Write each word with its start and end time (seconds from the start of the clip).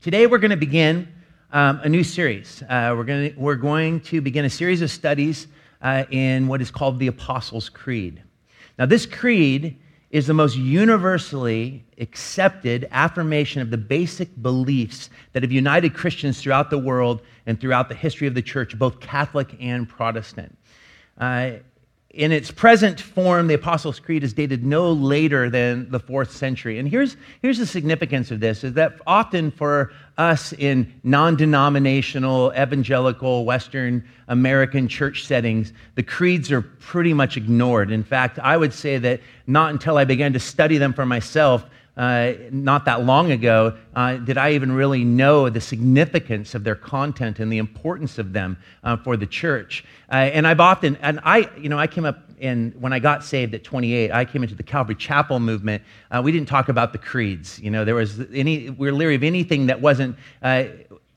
Today 0.00 0.26
we're 0.26 0.38
going 0.38 0.50
to 0.50 0.56
begin 0.56 1.08
um, 1.50 1.80
a 1.82 1.88
new 1.88 2.04
series. 2.04 2.62
Uh, 2.62 2.94
we're, 2.96 3.04
going 3.04 3.32
to, 3.32 3.40
we're 3.40 3.54
going 3.54 4.00
to 4.00 4.20
begin 4.20 4.44
a 4.44 4.50
series 4.50 4.82
of 4.82 4.90
studies 4.90 5.46
uh, 5.80 6.04
in 6.10 6.46
what 6.46 6.60
is 6.60 6.70
called 6.70 6.98
the 6.98 7.06
Apostles' 7.06 7.68
Creed. 7.68 8.22
Now, 8.78 8.86
this 8.86 9.06
creed 9.06 9.78
is 10.10 10.26
the 10.26 10.34
most 10.34 10.56
universally 10.56 11.84
accepted 11.98 12.86
affirmation 12.90 13.62
of 13.62 13.70
the 13.70 13.78
basic 13.78 14.42
beliefs 14.42 15.10
that 15.32 15.42
have 15.42 15.52
united 15.52 15.94
Christians 15.94 16.40
throughout 16.40 16.70
the 16.70 16.78
world 16.78 17.22
and 17.46 17.60
throughout 17.60 17.88
the 17.88 17.94
history 17.94 18.26
of 18.26 18.34
the 18.34 18.42
church, 18.42 18.78
both 18.78 19.00
Catholic 19.00 19.56
and 19.58 19.88
Protestant. 19.88 20.56
Uh, 21.18 21.52
in 22.14 22.30
its 22.30 22.50
present 22.50 23.00
form, 23.00 23.48
the 23.48 23.54
Apostles' 23.54 23.98
Creed 23.98 24.22
is 24.22 24.32
dated 24.32 24.64
no 24.64 24.92
later 24.92 25.50
than 25.50 25.90
the 25.90 25.98
fourth 25.98 26.30
century. 26.30 26.78
And 26.78 26.88
here's, 26.88 27.16
here's 27.42 27.58
the 27.58 27.66
significance 27.66 28.30
of 28.30 28.38
this 28.40 28.62
is 28.62 28.74
that 28.74 29.00
often 29.06 29.50
for 29.50 29.92
us 30.16 30.52
in 30.52 30.92
non 31.02 31.34
denominational, 31.34 32.52
evangelical, 32.52 33.44
Western 33.44 34.06
American 34.28 34.86
church 34.86 35.26
settings, 35.26 35.72
the 35.96 36.02
creeds 36.04 36.52
are 36.52 36.62
pretty 36.62 37.12
much 37.12 37.36
ignored. 37.36 37.90
In 37.90 38.04
fact, 38.04 38.38
I 38.38 38.56
would 38.56 38.72
say 38.72 38.96
that 38.98 39.20
not 39.48 39.72
until 39.72 39.98
I 39.98 40.04
began 40.04 40.32
to 40.34 40.40
study 40.40 40.78
them 40.78 40.92
for 40.92 41.04
myself 41.04 41.64
uh, 41.96 42.32
not 42.50 42.84
that 42.86 43.04
long 43.04 43.30
ago 43.30 43.76
uh, 43.94 44.16
did 44.16 44.36
I 44.36 44.52
even 44.52 44.72
really 44.72 45.04
know 45.04 45.48
the 45.48 45.60
significance 45.60 46.54
of 46.54 46.64
their 46.64 46.74
content 46.74 47.38
and 47.38 47.52
the 47.52 47.58
importance 47.58 48.18
of 48.18 48.32
them 48.32 48.56
uh, 48.82 48.96
for 48.96 49.16
the 49.16 49.26
church. 49.26 49.84
Uh, 50.10 50.16
and 50.16 50.46
I've 50.46 50.60
often, 50.60 50.96
and 50.96 51.20
I, 51.22 51.48
you 51.58 51.68
know, 51.68 51.78
I 51.78 51.86
came 51.86 52.04
up 52.04 52.18
and 52.40 52.74
when 52.80 52.92
I 52.92 52.98
got 52.98 53.24
saved 53.24 53.54
at 53.54 53.64
28, 53.64 54.10
I 54.10 54.24
came 54.24 54.42
into 54.42 54.54
the 54.54 54.62
Calvary 54.62 54.96
Chapel 54.96 55.40
movement. 55.40 55.82
Uh, 56.10 56.20
we 56.22 56.32
didn't 56.32 56.48
talk 56.48 56.68
about 56.68 56.92
the 56.92 56.98
creeds. 56.98 57.58
You 57.60 57.70
know, 57.70 57.84
there 57.84 57.94
was 57.94 58.20
any, 58.32 58.70
we 58.70 58.90
were 58.90 58.92
leery 58.92 59.14
of 59.14 59.22
anything 59.22 59.66
that 59.66 59.80
wasn't 59.80 60.16
uh, 60.42 60.64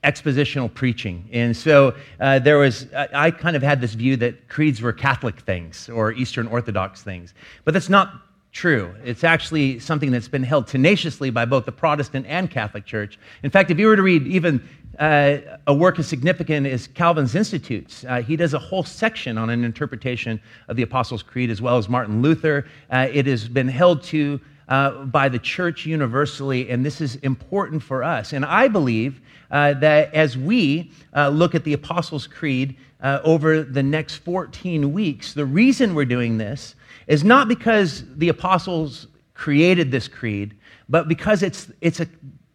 expositional 0.04 0.72
preaching. 0.72 1.28
And 1.32 1.56
so 1.56 1.94
uh, 2.20 2.38
there 2.38 2.58
was, 2.58 2.86
I 2.94 3.30
kind 3.30 3.56
of 3.56 3.62
had 3.62 3.80
this 3.80 3.94
view 3.94 4.16
that 4.18 4.48
creeds 4.48 4.80
were 4.80 4.92
Catholic 4.92 5.40
things 5.40 5.88
or 5.88 6.12
Eastern 6.12 6.46
Orthodox 6.46 7.02
things. 7.02 7.34
But 7.64 7.74
that's 7.74 7.88
not 7.88 8.27
true. 8.52 8.94
It's 9.04 9.24
actually 9.24 9.78
something 9.78 10.10
that's 10.10 10.28
been 10.28 10.42
held 10.42 10.66
tenaciously 10.66 11.30
by 11.30 11.44
both 11.44 11.64
the 11.64 11.72
Protestant 11.72 12.26
and 12.28 12.50
Catholic 12.50 12.84
Church. 12.84 13.18
In 13.42 13.50
fact, 13.50 13.70
if 13.70 13.78
you 13.78 13.86
were 13.86 13.96
to 13.96 14.02
read 14.02 14.26
even 14.26 14.66
uh, 14.98 15.38
a 15.66 15.74
work 15.74 15.98
as 15.98 16.08
significant 16.08 16.66
as 16.66 16.88
Calvin's 16.88 17.34
Institutes, 17.34 18.04
uh, 18.08 18.20
he 18.22 18.36
does 18.36 18.54
a 18.54 18.58
whole 18.58 18.82
section 18.82 19.38
on 19.38 19.50
an 19.50 19.64
interpretation 19.64 20.40
of 20.68 20.76
the 20.76 20.82
Apostles' 20.82 21.22
Creed, 21.22 21.50
as 21.50 21.62
well 21.62 21.76
as 21.76 21.88
Martin 21.88 22.20
Luther. 22.20 22.66
Uh, 22.90 23.08
it 23.12 23.26
has 23.26 23.48
been 23.48 23.68
held 23.68 24.02
to 24.04 24.40
uh, 24.68 25.04
by 25.04 25.28
the 25.28 25.38
church 25.38 25.86
universally, 25.86 26.68
and 26.68 26.84
this 26.84 27.00
is 27.00 27.16
important 27.16 27.82
for 27.82 28.02
us. 28.02 28.32
And 28.32 28.44
I 28.44 28.68
believe 28.68 29.20
uh, 29.50 29.74
that 29.74 30.12
as 30.12 30.36
we 30.36 30.90
uh, 31.14 31.28
look 31.28 31.54
at 31.54 31.64
the 31.64 31.72
Apostles' 31.72 32.26
Creed 32.26 32.76
over 33.00 33.62
the 33.62 33.82
next 33.82 34.16
14 34.16 34.92
weeks, 34.92 35.32
the 35.32 35.46
reason 35.46 35.94
we're 35.94 36.04
doing 36.04 36.36
this 36.36 36.74
is 37.08 37.24
not 37.24 37.48
because 37.48 38.04
the 38.16 38.28
apostles 38.28 39.08
created 39.34 39.90
this 39.90 40.06
creed, 40.06 40.54
but 40.88 41.08
because 41.08 41.42
it's, 41.42 41.72
it's 41.80 42.00
a, 42.00 42.06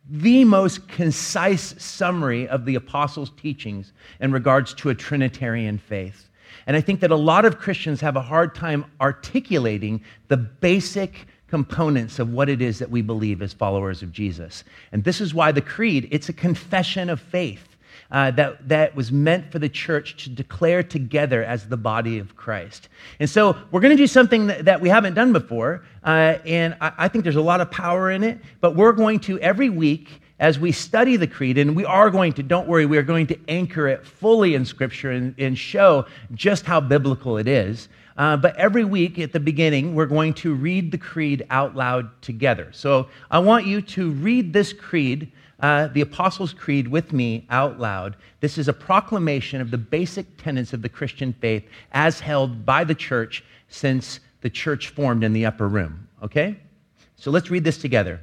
the 0.09 0.45
most 0.45 0.87
concise 0.87 1.75
summary 1.83 2.47
of 2.47 2.65
the 2.65 2.75
apostles' 2.75 3.31
teachings 3.35 3.91
in 4.21 4.31
regards 4.31 4.73
to 4.75 4.89
a 4.89 4.95
Trinitarian 4.95 5.77
faith. 5.77 6.29
And 6.67 6.77
I 6.77 6.81
think 6.81 7.01
that 7.01 7.11
a 7.11 7.15
lot 7.15 7.45
of 7.45 7.57
Christians 7.57 7.99
have 8.01 8.15
a 8.15 8.21
hard 8.21 8.55
time 8.55 8.85
articulating 9.01 10.01
the 10.27 10.37
basic 10.37 11.25
components 11.47 12.19
of 12.19 12.31
what 12.31 12.49
it 12.49 12.61
is 12.61 12.79
that 12.79 12.89
we 12.89 13.01
believe 13.01 13.41
as 13.41 13.53
followers 13.53 14.01
of 14.01 14.11
Jesus. 14.11 14.63
And 14.91 15.03
this 15.03 15.19
is 15.19 15.33
why 15.33 15.51
the 15.51 15.61
creed, 15.61 16.07
it's 16.11 16.29
a 16.29 16.33
confession 16.33 17.09
of 17.09 17.19
faith 17.19 17.72
uh, 18.13 18.31
that, 18.31 18.69
that 18.69 18.95
was 18.95 19.11
meant 19.11 19.51
for 19.51 19.59
the 19.59 19.67
church 19.67 20.23
to 20.23 20.29
declare 20.29 20.83
together 20.83 21.43
as 21.43 21.67
the 21.67 21.75
body 21.75 22.19
of 22.19 22.35
Christ. 22.35 22.87
And 23.19 23.29
so 23.29 23.57
we're 23.71 23.81
going 23.81 23.95
to 23.97 24.01
do 24.01 24.07
something 24.07 24.47
that, 24.47 24.65
that 24.65 24.79
we 24.79 24.87
haven't 24.87 25.15
done 25.15 25.33
before, 25.33 25.83
uh, 26.05 26.37
and 26.45 26.77
I, 26.79 26.93
I 26.99 27.07
think 27.07 27.23
there's 27.23 27.35
a 27.35 27.41
lot 27.41 27.59
of 27.59 27.71
power 27.71 28.11
in 28.11 28.23
it, 28.23 28.39
but 28.61 28.75
we're 28.75 28.93
going 28.93 29.19
to 29.21 29.39
every 29.39 29.69
week 29.69 30.21
as 30.39 30.59
we 30.59 30.71
study 30.71 31.15
the 31.15 31.27
creed, 31.27 31.57
and 31.57 31.75
we 31.75 31.85
are 31.85 32.09
going 32.09 32.33
to, 32.33 32.43
don't 32.43 32.67
worry, 32.67 32.85
we 32.85 32.97
are 32.97 33.03
going 33.03 33.27
to 33.27 33.37
anchor 33.47 33.87
it 33.87 34.05
fully 34.05 34.55
in 34.55 34.65
Scripture 34.65 35.11
and, 35.11 35.33
and 35.37 35.57
show 35.57 36.05
just 36.33 36.65
how 36.65 36.81
biblical 36.81 37.37
it 37.37 37.47
is. 37.47 37.87
Uh, 38.17 38.37
but 38.37 38.55
every 38.57 38.83
week 38.83 39.17
at 39.19 39.31
the 39.31 39.39
beginning, 39.39 39.95
we're 39.95 40.05
going 40.05 40.33
to 40.33 40.53
read 40.53 40.91
the 40.91 40.97
creed 40.97 41.45
out 41.49 41.75
loud 41.75 42.21
together. 42.21 42.69
So 42.73 43.07
I 43.31 43.39
want 43.39 43.65
you 43.65 43.81
to 43.81 44.11
read 44.11 44.53
this 44.53 44.73
creed 44.73 45.31
uh, 45.63 45.87
the 45.87 46.01
Apostles' 46.01 46.51
Creed 46.51 46.89
with 46.89 47.13
me 47.13 47.47
out 47.49 47.79
loud. 47.79 48.17
This 48.41 48.57
is 48.57 48.67
a 48.67 48.73
proclamation 48.73 49.61
of 49.61 49.71
the 49.71 49.77
basic 49.77 50.35
tenets 50.35 50.73
of 50.73 50.81
the 50.81 50.89
Christian 50.89 51.31
faith 51.31 51.63
as 51.93 52.19
held 52.19 52.65
by 52.65 52.83
the 52.83 52.93
church 52.93 53.45
since 53.69 54.19
the 54.41 54.49
church 54.49 54.89
formed 54.89 55.23
in 55.23 55.31
the 55.31 55.45
upper 55.45 55.69
room. 55.69 56.09
Okay? 56.21 56.57
So 57.15 57.31
let's 57.31 57.49
read 57.49 57.63
this 57.63 57.77
together. 57.77 58.19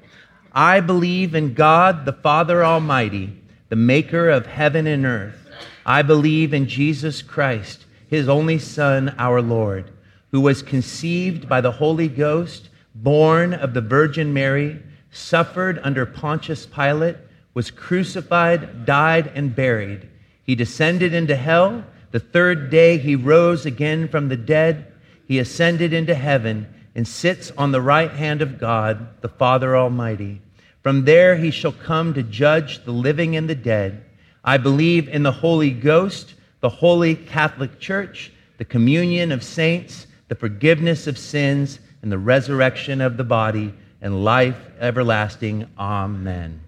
I 0.52 0.80
believe 0.80 1.34
in 1.34 1.54
God, 1.54 2.04
the 2.04 2.12
Father 2.12 2.62
Almighty, 2.62 3.32
the 3.70 3.76
maker 3.76 4.28
of 4.28 4.44
heaven 4.44 4.86
and 4.86 5.06
earth. 5.06 5.48
I 5.86 6.02
believe 6.02 6.52
in 6.52 6.68
Jesus 6.68 7.22
Christ, 7.22 7.86
his 8.08 8.28
only 8.28 8.58
Son, 8.58 9.14
our 9.16 9.40
Lord, 9.40 9.90
who 10.30 10.42
was 10.42 10.62
conceived 10.62 11.48
by 11.48 11.62
the 11.62 11.72
Holy 11.72 12.08
Ghost, 12.08 12.68
born 12.94 13.54
of 13.54 13.72
the 13.72 13.80
Virgin 13.80 14.34
Mary 14.34 14.82
suffered 15.10 15.80
under 15.82 16.04
Pontius 16.04 16.66
Pilate, 16.66 17.16
was 17.54 17.70
crucified, 17.70 18.84
died, 18.86 19.32
and 19.34 19.54
buried. 19.54 20.08
He 20.42 20.54
descended 20.54 21.14
into 21.14 21.36
hell. 21.36 21.84
The 22.10 22.20
third 22.20 22.70
day 22.70 22.98
he 22.98 23.16
rose 23.16 23.66
again 23.66 24.08
from 24.08 24.28
the 24.28 24.36
dead. 24.36 24.92
He 25.26 25.38
ascended 25.38 25.92
into 25.92 26.14
heaven 26.14 26.66
and 26.94 27.06
sits 27.06 27.50
on 27.52 27.72
the 27.72 27.80
right 27.80 28.10
hand 28.10 28.42
of 28.42 28.58
God, 28.58 29.20
the 29.20 29.28
Father 29.28 29.76
Almighty. 29.76 30.40
From 30.82 31.04
there 31.04 31.36
he 31.36 31.50
shall 31.50 31.72
come 31.72 32.14
to 32.14 32.22
judge 32.22 32.84
the 32.84 32.92
living 32.92 33.36
and 33.36 33.48
the 33.48 33.54
dead. 33.54 34.04
I 34.44 34.56
believe 34.56 35.08
in 35.08 35.22
the 35.22 35.32
Holy 35.32 35.70
Ghost, 35.70 36.34
the 36.60 36.68
holy 36.68 37.14
Catholic 37.14 37.78
Church, 37.78 38.32
the 38.58 38.64
communion 38.64 39.32
of 39.32 39.44
saints, 39.44 40.06
the 40.28 40.34
forgiveness 40.34 41.06
of 41.06 41.18
sins, 41.18 41.80
and 42.02 42.10
the 42.10 42.18
resurrection 42.18 43.00
of 43.00 43.16
the 43.16 43.24
body 43.24 43.74
and 44.00 44.24
life 44.24 44.56
everlasting. 44.80 45.66
Amen. 45.78 46.60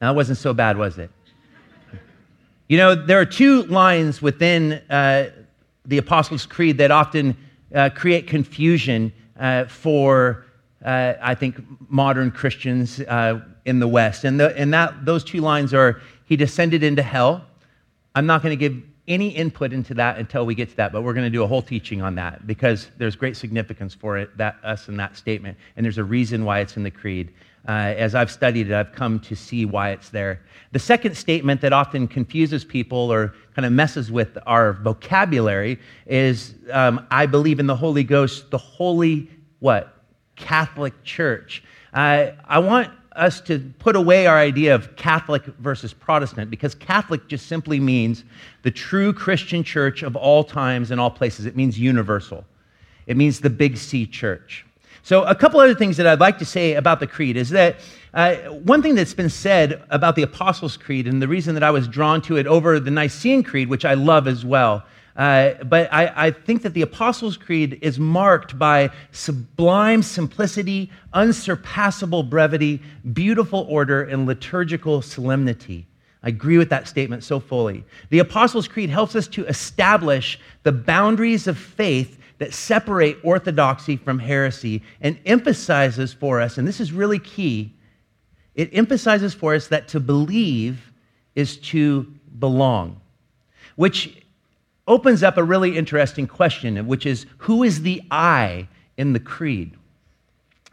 Now, 0.00 0.12
that 0.12 0.16
wasn't 0.16 0.38
so 0.38 0.52
bad, 0.52 0.76
was 0.76 0.98
it? 0.98 1.10
You 2.68 2.78
know, 2.78 2.94
there 2.94 3.20
are 3.20 3.26
two 3.26 3.62
lines 3.64 4.20
within 4.20 4.74
uh, 4.90 5.30
the 5.84 5.98
Apostles' 5.98 6.46
Creed 6.46 6.78
that 6.78 6.90
often 6.90 7.36
uh, 7.74 7.90
create 7.90 8.26
confusion 8.26 9.12
uh, 9.38 9.66
for, 9.66 10.46
uh, 10.84 11.14
I 11.22 11.34
think, 11.34 11.60
modern 11.88 12.30
Christians 12.30 13.00
uh, 13.00 13.40
in 13.64 13.78
the 13.78 13.88
West. 13.88 14.24
And, 14.24 14.38
the, 14.40 14.56
and 14.58 14.74
that, 14.74 15.04
those 15.04 15.24
two 15.24 15.40
lines 15.40 15.72
are 15.72 16.02
He 16.24 16.36
descended 16.36 16.82
into 16.82 17.02
hell. 17.02 17.44
I'm 18.14 18.26
not 18.26 18.42
going 18.42 18.52
to 18.52 18.56
give 18.56 18.82
any 19.08 19.28
input 19.28 19.72
into 19.72 19.94
that 19.94 20.18
until 20.18 20.44
we 20.44 20.54
get 20.54 20.70
to 20.70 20.76
that, 20.76 20.92
but 20.92 21.02
we're 21.02 21.14
going 21.14 21.26
to 21.26 21.30
do 21.30 21.42
a 21.42 21.46
whole 21.46 21.62
teaching 21.62 22.02
on 22.02 22.16
that 22.16 22.46
because 22.46 22.88
there's 22.98 23.14
great 23.14 23.36
significance 23.36 23.94
for 23.94 24.18
it, 24.18 24.36
that 24.36 24.56
us 24.64 24.88
in 24.88 24.96
that 24.96 25.16
statement, 25.16 25.56
and 25.76 25.84
there's 25.84 25.98
a 25.98 26.04
reason 26.04 26.44
why 26.44 26.60
it's 26.60 26.76
in 26.76 26.82
the 26.82 26.90
creed. 26.90 27.32
Uh, 27.68 27.94
as 27.96 28.14
I've 28.14 28.30
studied 28.30 28.70
it, 28.70 28.74
I've 28.74 28.92
come 28.92 29.18
to 29.20 29.34
see 29.34 29.64
why 29.64 29.90
it's 29.90 30.10
there. 30.10 30.40
The 30.72 30.78
second 30.78 31.16
statement 31.16 31.60
that 31.62 31.72
often 31.72 32.06
confuses 32.06 32.64
people 32.64 33.12
or 33.12 33.34
kind 33.54 33.66
of 33.66 33.72
messes 33.72 34.12
with 34.12 34.38
our 34.46 34.74
vocabulary 34.74 35.78
is 36.06 36.54
um, 36.70 37.04
I 37.10 37.26
believe 37.26 37.58
in 37.58 37.66
the 37.66 37.74
Holy 37.74 38.04
Ghost, 38.04 38.50
the 38.50 38.58
holy, 38.58 39.28
what? 39.58 39.96
Catholic 40.36 41.02
Church. 41.02 41.64
Uh, 41.92 42.32
I 42.44 42.58
want 42.58 42.90
us 43.16 43.40
to 43.40 43.58
put 43.78 43.96
away 43.96 44.26
our 44.26 44.38
idea 44.38 44.74
of 44.74 44.94
Catholic 44.96 45.44
versus 45.58 45.92
Protestant 45.92 46.50
because 46.50 46.74
Catholic 46.74 47.26
just 47.26 47.46
simply 47.46 47.80
means 47.80 48.24
the 48.62 48.70
true 48.70 49.12
Christian 49.12 49.64
church 49.64 50.02
of 50.02 50.14
all 50.14 50.44
times 50.44 50.90
and 50.90 51.00
all 51.00 51.10
places. 51.10 51.46
It 51.46 51.56
means 51.56 51.78
universal, 51.78 52.44
it 53.06 53.16
means 53.16 53.40
the 53.40 53.50
big 53.50 53.76
C 53.76 54.06
church. 54.06 54.65
So, 55.06 55.22
a 55.22 55.36
couple 55.36 55.60
other 55.60 55.76
things 55.76 55.98
that 55.98 56.06
I'd 56.08 56.18
like 56.18 56.38
to 56.38 56.44
say 56.44 56.74
about 56.74 56.98
the 56.98 57.06
creed 57.06 57.36
is 57.36 57.50
that 57.50 57.76
uh, 58.12 58.34
one 58.48 58.82
thing 58.82 58.96
that's 58.96 59.14
been 59.14 59.30
said 59.30 59.84
about 59.88 60.16
the 60.16 60.22
Apostles' 60.22 60.76
Creed, 60.76 61.06
and 61.06 61.22
the 61.22 61.28
reason 61.28 61.54
that 61.54 61.62
I 61.62 61.70
was 61.70 61.86
drawn 61.86 62.20
to 62.22 62.36
it 62.38 62.48
over 62.48 62.80
the 62.80 62.90
Nicene 62.90 63.44
Creed, 63.44 63.68
which 63.68 63.84
I 63.84 63.94
love 63.94 64.26
as 64.26 64.44
well, 64.44 64.82
uh, 65.14 65.62
but 65.62 65.88
I, 65.92 66.12
I, 66.26 66.30
think 66.32 66.62
that 66.62 66.74
the 66.74 66.82
Apostles' 66.82 67.36
Creed 67.36 67.78
is 67.82 68.00
marked 68.00 68.58
by 68.58 68.90
sublime 69.12 70.02
simplicity, 70.02 70.90
unsurpassable 71.12 72.24
brevity, 72.24 72.82
beautiful 73.12 73.64
order, 73.68 74.02
and 74.02 74.26
liturgical 74.26 75.02
solemnity. 75.02 75.86
I 76.24 76.30
agree 76.30 76.58
with 76.58 76.70
that 76.70 76.88
statement 76.88 77.22
so 77.22 77.38
fully. 77.38 77.84
The 78.10 78.18
Apostles' 78.18 78.66
Creed 78.66 78.90
helps 78.90 79.14
us 79.14 79.28
to 79.28 79.46
establish 79.46 80.40
the 80.64 80.72
boundaries 80.72 81.46
of 81.46 81.56
faith 81.56 82.18
that 82.38 82.52
separate 82.52 83.18
orthodoxy 83.24 83.96
from 83.96 84.18
heresy 84.18 84.82
and 85.00 85.18
emphasizes 85.24 86.12
for 86.12 86.40
us, 86.40 86.58
and 86.58 86.68
this 86.68 86.80
is 86.80 86.92
really 86.92 87.18
key, 87.18 87.72
it 88.54 88.70
emphasizes 88.72 89.34
for 89.34 89.54
us 89.54 89.68
that 89.68 89.88
to 89.88 90.00
believe 90.00 90.92
is 91.34 91.56
to 91.58 92.12
belong, 92.38 93.00
which 93.76 94.22
opens 94.88 95.22
up 95.22 95.36
a 95.36 95.44
really 95.44 95.76
interesting 95.76 96.26
question, 96.26 96.86
which 96.86 97.06
is 97.06 97.26
who 97.38 97.62
is 97.62 97.82
the 97.82 98.02
I 98.10 98.68
in 98.96 99.12
the 99.12 99.20
creed? 99.20 99.72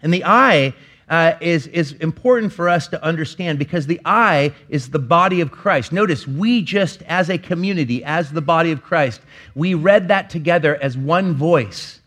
And 0.01 0.13
the 0.13 0.23
I 0.25 0.73
uh, 1.13 1.37
is, 1.41 1.67
is 1.67 1.91
important 1.91 2.51
for 2.51 2.67
us 2.67 2.87
to 2.87 3.03
understand 3.03 3.59
because 3.59 3.85
the 3.85 4.01
I 4.03 4.51
is 4.67 4.89
the 4.89 4.97
body 4.97 5.41
of 5.41 5.51
Christ. 5.51 5.91
Notice, 5.91 6.27
we 6.27 6.63
just 6.63 7.03
as 7.03 7.29
a 7.29 7.37
community, 7.37 8.03
as 8.03 8.31
the 8.31 8.41
body 8.41 8.71
of 8.71 8.81
Christ, 8.81 9.21
we 9.53 9.75
read 9.75 10.07
that 10.07 10.31
together 10.31 10.75
as 10.81 10.97
one 10.97 11.35
voice, 11.35 11.99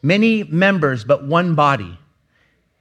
many 0.00 0.44
members, 0.44 1.02
but 1.02 1.24
one 1.24 1.56
body. 1.56 1.98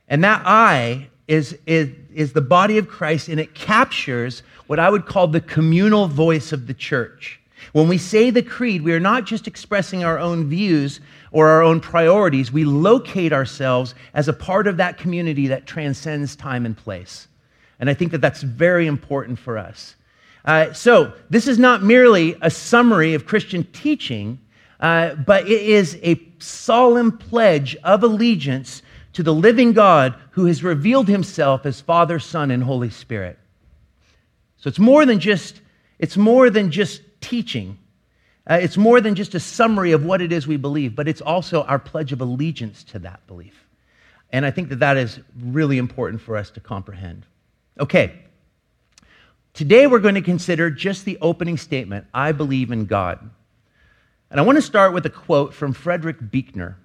And 0.07 0.23
that 0.23 0.43
I 0.45 1.09
is, 1.27 1.57
is, 1.65 1.89
is 2.13 2.33
the 2.33 2.41
body 2.41 2.77
of 2.77 2.87
Christ, 2.87 3.27
and 3.27 3.39
it 3.39 3.55
captures 3.55 4.43
what 4.67 4.77
I 4.77 4.91
would 4.91 5.07
call 5.07 5.25
the 5.25 5.41
communal 5.41 6.07
voice 6.07 6.53
of 6.53 6.67
the 6.67 6.75
church. 6.75 7.39
When 7.73 7.87
we 7.87 7.97
say 7.97 8.29
the 8.29 8.43
creed, 8.43 8.83
we 8.83 8.93
are 8.93 8.99
not 8.99 9.25
just 9.25 9.47
expressing 9.47 10.03
our 10.03 10.19
own 10.19 10.47
views 10.47 10.99
or 11.35 11.49
our 11.49 11.61
own 11.61 11.81
priorities. 11.81 12.49
We 12.49 12.63
locate 12.63 13.33
ourselves 13.33 13.93
as 14.13 14.29
a 14.29 14.33
part 14.33 14.67
of 14.67 14.77
that 14.77 14.97
community 14.97 15.47
that 15.47 15.65
transcends 15.65 16.33
time 16.33 16.65
and 16.65 16.77
place. 16.77 17.27
And 17.77 17.89
I 17.89 17.93
think 17.93 18.13
that 18.13 18.21
that's 18.21 18.41
very 18.41 18.87
important 18.87 19.37
for 19.37 19.57
us. 19.57 19.97
Uh, 20.45 20.71
so, 20.71 21.11
this 21.29 21.45
is 21.45 21.59
not 21.59 21.83
merely 21.83 22.37
a 22.41 22.49
summary 22.49 23.15
of 23.15 23.25
Christian 23.25 23.65
teaching, 23.73 24.39
uh, 24.79 25.15
but 25.15 25.45
it 25.49 25.61
is 25.61 25.99
a 26.03 26.21
solemn 26.39 27.17
pledge 27.17 27.75
of 27.83 28.01
allegiance 28.01 28.81
to 29.11 29.21
the 29.21 29.33
living 29.33 29.73
God 29.73 30.15
who 30.31 30.45
has 30.45 30.63
revealed 30.63 31.09
himself 31.09 31.65
as 31.65 31.81
Father, 31.81 32.17
Son, 32.17 32.49
and 32.49 32.63
Holy 32.63 32.89
Spirit. 32.89 33.37
So 34.55 34.69
it's 34.69 34.79
more 34.79 35.05
than 35.05 35.19
just, 35.19 35.59
it's 35.99 36.15
more 36.15 36.49
than 36.49 36.71
just 36.71 37.01
teaching. 37.19 37.77
Uh, 38.47 38.59
it's 38.61 38.77
more 38.77 39.01
than 39.01 39.15
just 39.15 39.33
a 39.33 39.39
summary 39.39 39.91
of 39.91 40.05
what 40.05 40.21
it 40.21 40.31
is 40.31 40.45
we 40.45 40.57
believe, 40.57 40.95
but 40.95 41.07
it's 41.07 41.21
also 41.21 41.63
our 41.63 41.79
pledge 41.79 42.11
of 42.11 42.21
allegiance 42.21 42.83
to 42.83 42.99
that 42.99 43.25
belief. 43.27 43.65
And 44.31 44.45
I 44.45 44.51
think 44.51 44.69
that 44.69 44.79
that 44.79 44.97
is 44.97 45.19
really 45.39 45.77
important 45.77 46.21
for 46.21 46.37
us 46.37 46.51
to 46.51 46.59
comprehend. 46.59 47.25
Okay. 47.79 48.13
Today 49.53 49.87
we're 49.87 49.99
going 49.99 50.15
to 50.15 50.21
consider 50.21 50.69
just 50.69 51.05
the 51.05 51.17
opening 51.21 51.57
statement 51.57 52.07
I 52.13 52.33
believe 52.33 52.71
in 52.71 52.85
God. 52.85 53.29
And 54.29 54.39
I 54.39 54.43
want 54.43 54.57
to 54.57 54.61
start 54.61 54.93
with 54.93 55.05
a 55.05 55.09
quote 55.09 55.53
from 55.53 55.73
Frederick 55.73 56.17
Buechner. 56.31 56.77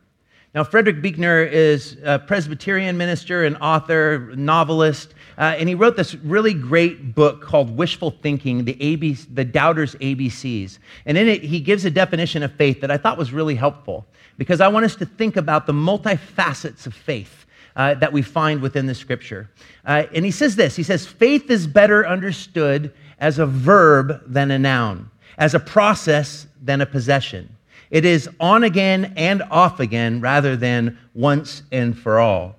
Now, 0.55 0.65
Frederick 0.65 1.01
Buechner 1.01 1.43
is 1.43 1.97
a 2.05 2.19
Presbyterian 2.19 2.97
minister, 2.97 3.45
an 3.45 3.57
author, 3.57 4.33
novelist, 4.37 5.15
uh, 5.41 5.57
and 5.59 5.71
he 5.71 5.75
wrote 5.75 5.97
this 5.97 6.15
really 6.17 6.53
great 6.53 7.15
book 7.15 7.41
called 7.41 7.75
Wishful 7.75 8.11
Thinking, 8.11 8.67
the, 8.67 8.75
ABC, 8.75 9.27
the 9.35 9.45
Doubter's 9.45 9.95
ABCs. 9.95 10.79
And 11.07 11.17
in 11.17 11.29
it, 11.29 11.43
he 11.43 11.61
gives 11.61 11.87
a 11.87 11.91
definition 11.91 12.43
of 12.43 12.53
faith 12.53 12.83
that 12.83 12.91
I 12.91 12.99
thought 12.99 13.17
was 13.17 13.33
really 13.33 13.55
helpful 13.55 14.07
because 14.37 14.61
I 14.61 14.69
want 14.69 14.85
us 14.85 14.95
to 14.97 15.07
think 15.07 15.39
about 15.39 15.67
the 15.67 15.73
multifacets 15.73 16.87
of 16.87 16.95
faith. 16.95 17.47
Uh, 17.77 17.95
that 17.95 18.13
we 18.13 18.21
find 18.21 18.61
within 18.61 18.87
the 18.87 18.95
scripture. 18.95 19.49
Uh, 19.87 20.03
and 20.13 20.25
he 20.25 20.33
says 20.33 20.57
this 20.57 20.75
He 20.75 20.83
says, 20.83 21.07
faith 21.07 21.49
is 21.53 21.69
better 21.69 22.05
understood 22.05 22.93
as 23.21 23.39
a 23.39 23.47
verb 23.47 24.21
than 24.27 24.51
a 24.51 24.59
noun, 24.59 25.09
as 25.39 25.55
a 25.55 25.61
process 25.61 26.49
than 26.61 26.81
a 26.81 26.87
possession. 26.87 27.49
It 27.91 28.05
is 28.05 28.29
on 28.41 28.65
again 28.65 29.13
and 29.17 29.43
off 29.53 29.79
again 29.79 30.21
rather 30.21 30.57
than 30.57 30.99
once 31.15 31.63
and 31.71 31.97
for 31.97 32.19
all. 32.19 32.57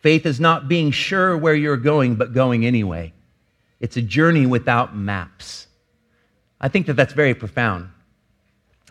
Faith 0.00 0.26
is 0.26 0.40
not 0.40 0.68
being 0.68 0.90
sure 0.90 1.36
where 1.36 1.54
you're 1.54 1.76
going, 1.76 2.16
but 2.16 2.32
going 2.32 2.64
anyway. 2.64 3.12
It's 3.80 3.96
a 3.96 4.02
journey 4.02 4.46
without 4.46 4.96
maps. 4.96 5.66
I 6.60 6.68
think 6.68 6.86
that 6.86 6.94
that's 6.94 7.12
very 7.12 7.34
profound. 7.34 7.90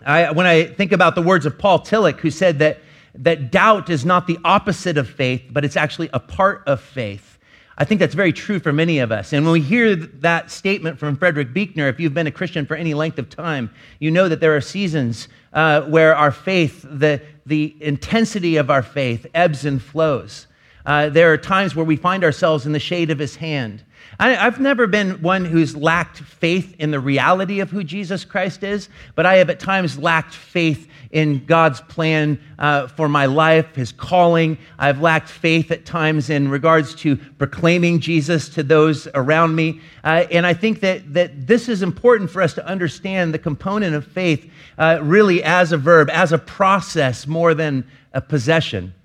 I, 0.05 0.31
when 0.31 0.45
I 0.45 0.65
think 0.65 0.91
about 0.91 1.15
the 1.15 1.21
words 1.21 1.45
of 1.45 1.57
Paul 1.57 1.79
Tillich, 1.79 2.19
who 2.19 2.31
said 2.31 2.59
that, 2.59 2.79
that 3.15 3.51
doubt 3.51 3.89
is 3.89 4.05
not 4.05 4.27
the 4.27 4.37
opposite 4.43 4.97
of 4.97 5.09
faith, 5.09 5.43
but 5.51 5.65
it's 5.65 5.75
actually 5.75 6.09
a 6.13 6.19
part 6.19 6.63
of 6.67 6.79
faith. 6.79 7.37
I 7.77 7.85
think 7.85 7.99
that's 7.99 8.15
very 8.15 8.33
true 8.33 8.59
for 8.59 8.73
many 8.73 8.99
of 8.99 9.11
us. 9.11 9.31
And 9.31 9.45
when 9.45 9.53
we 9.53 9.61
hear 9.61 9.95
that 9.95 10.51
statement 10.51 10.99
from 10.99 11.15
Frederick 11.15 11.53
Buechner, 11.53 11.87
if 11.87 11.99
you've 11.99 12.13
been 12.13 12.27
a 12.27 12.31
Christian 12.31 12.65
for 12.65 12.75
any 12.75 12.93
length 12.93 13.17
of 13.19 13.29
time, 13.29 13.71
you 13.99 14.11
know 14.11 14.27
that 14.27 14.41
there 14.41 14.55
are 14.55 14.61
seasons 14.61 15.27
uh, 15.53 15.81
where 15.83 16.15
our 16.15 16.31
faith, 16.31 16.85
the, 16.89 17.21
the 17.45 17.75
intensity 17.79 18.57
of 18.57 18.69
our 18.69 18.83
faith, 18.83 19.25
ebbs 19.33 19.65
and 19.65 19.81
flows. 19.81 20.47
Uh, 20.89 21.07
there 21.07 21.31
are 21.31 21.37
times 21.37 21.75
where 21.75 21.85
we 21.85 21.95
find 21.95 22.23
ourselves 22.23 22.65
in 22.65 22.71
the 22.71 22.79
shade 22.79 23.11
of 23.11 23.19
his 23.19 23.35
hand. 23.35 23.83
I, 24.19 24.29
have 24.31 24.59
never 24.59 24.87
been 24.87 25.21
one 25.21 25.45
who's 25.45 25.75
lacked 25.75 26.17
faith 26.17 26.75
in 26.79 26.89
the 26.89 26.99
reality 26.99 27.59
of 27.59 27.69
who 27.69 27.83
Jesus 27.83 28.25
Christ 28.25 28.63
is, 28.63 28.89
but 29.13 29.23
I 29.23 29.35
have 29.35 29.51
at 29.51 29.59
times 29.59 29.99
lacked 29.99 30.33
faith 30.33 30.89
in 31.11 31.45
God's 31.45 31.79
plan 31.81 32.41
uh, 32.57 32.87
for 32.87 33.07
my 33.07 33.27
life, 33.27 33.75
his 33.75 33.91
calling. 33.91 34.57
I've 34.79 34.99
lacked 34.99 35.29
faith 35.29 35.69
at 35.69 35.85
times 35.85 36.31
in 36.31 36.49
regards 36.49 36.95
to 36.95 37.17
proclaiming 37.17 37.99
Jesus 37.99 38.49
to 38.49 38.63
those 38.63 39.07
around 39.13 39.55
me. 39.55 39.81
Uh, 40.03 40.25
and 40.31 40.43
I 40.43 40.55
think 40.55 40.79
that, 40.79 41.13
that 41.13 41.45
this 41.45 41.69
is 41.69 41.83
important 41.83 42.31
for 42.31 42.41
us 42.41 42.55
to 42.55 42.65
understand 42.65 43.31
the 43.31 43.39
component 43.39 43.93
of 43.93 44.07
faith 44.07 44.51
uh, 44.79 45.01
really 45.03 45.43
as 45.43 45.71
a 45.71 45.77
verb, 45.77 46.09
as 46.09 46.31
a 46.31 46.39
process 46.39 47.27
more 47.27 47.53
than 47.53 47.87
a 48.11 48.21
possession. 48.21 48.95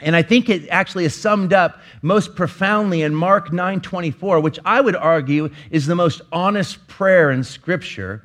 And 0.00 0.14
I 0.14 0.22
think 0.22 0.48
it 0.48 0.68
actually 0.68 1.04
is 1.04 1.14
summed 1.14 1.52
up 1.52 1.80
most 2.02 2.36
profoundly 2.36 3.02
in 3.02 3.14
Mark 3.14 3.50
9:24, 3.50 4.40
which 4.40 4.58
I 4.64 4.80
would 4.80 4.96
argue 4.96 5.50
is 5.70 5.86
the 5.86 5.96
most 5.96 6.20
honest 6.30 6.86
prayer 6.86 7.30
in 7.30 7.42
Scripture. 7.42 8.22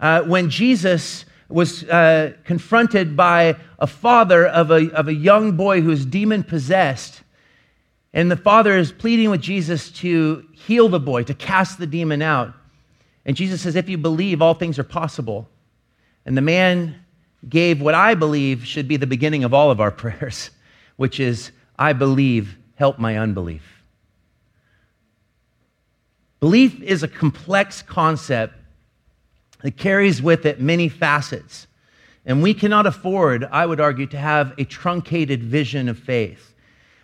Uh, 0.00 0.22
when 0.22 0.50
Jesus 0.50 1.24
was 1.52 1.84
uh, 1.84 2.32
confronted 2.44 3.16
by 3.16 3.56
a 3.78 3.86
father 3.86 4.46
of 4.46 4.70
a, 4.70 4.90
of 4.92 5.08
a 5.08 5.14
young 5.14 5.56
boy 5.56 5.80
who's 5.80 6.04
demon 6.04 6.42
possessed. 6.42 7.22
And 8.14 8.30
the 8.30 8.36
father 8.36 8.76
is 8.76 8.92
pleading 8.92 9.30
with 9.30 9.40
Jesus 9.40 9.90
to 9.92 10.46
heal 10.52 10.88
the 10.88 11.00
boy, 11.00 11.22
to 11.24 11.34
cast 11.34 11.78
the 11.78 11.86
demon 11.86 12.22
out. 12.22 12.54
And 13.24 13.36
Jesus 13.36 13.62
says, 13.62 13.76
If 13.76 13.88
you 13.88 13.98
believe, 13.98 14.42
all 14.42 14.54
things 14.54 14.78
are 14.78 14.84
possible. 14.84 15.48
And 16.26 16.36
the 16.36 16.42
man 16.42 16.96
gave 17.48 17.80
what 17.80 17.94
I 17.94 18.14
believe 18.14 18.66
should 18.66 18.86
be 18.86 18.96
the 18.96 19.06
beginning 19.06 19.44
of 19.44 19.54
all 19.54 19.70
of 19.70 19.80
our 19.80 19.90
prayers, 19.90 20.50
which 20.96 21.20
is, 21.20 21.52
I 21.78 21.92
believe, 21.92 22.56
help 22.76 22.98
my 22.98 23.18
unbelief. 23.18 23.82
Belief 26.40 26.82
is 26.82 27.02
a 27.02 27.08
complex 27.08 27.82
concept 27.82 28.54
that 29.62 29.76
carries 29.76 30.20
with 30.20 30.44
it 30.44 30.60
many 30.60 30.88
facets. 30.88 31.66
And 32.24 32.42
we 32.42 32.54
cannot 32.54 32.86
afford, 32.86 33.44
I 33.44 33.66
would 33.66 33.80
argue, 33.80 34.06
to 34.08 34.18
have 34.18 34.54
a 34.58 34.64
truncated 34.64 35.42
vision 35.42 35.88
of 35.88 35.98
faith. 35.98 36.52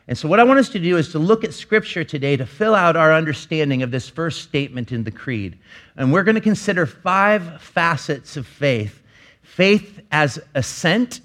And 0.06 0.16
so, 0.16 0.26
what 0.26 0.40
I 0.40 0.44
want 0.44 0.58
us 0.58 0.70
to 0.70 0.78
do 0.78 0.96
is 0.96 1.12
to 1.12 1.18
look 1.18 1.44
at 1.44 1.52
Scripture 1.52 2.02
today 2.02 2.36
to 2.36 2.46
fill 2.46 2.74
out 2.74 2.96
our 2.96 3.12
understanding 3.12 3.82
of 3.82 3.90
this 3.90 4.08
first 4.08 4.42
statement 4.42 4.90
in 4.90 5.04
the 5.04 5.10
Creed. 5.10 5.58
And 5.96 6.12
we're 6.12 6.22
going 6.22 6.34
to 6.34 6.40
consider 6.40 6.86
five 6.86 7.60
facets 7.60 8.36
of 8.36 8.46
faith 8.46 9.02
faith 9.42 10.00
as 10.12 10.38
assent, 10.54 11.20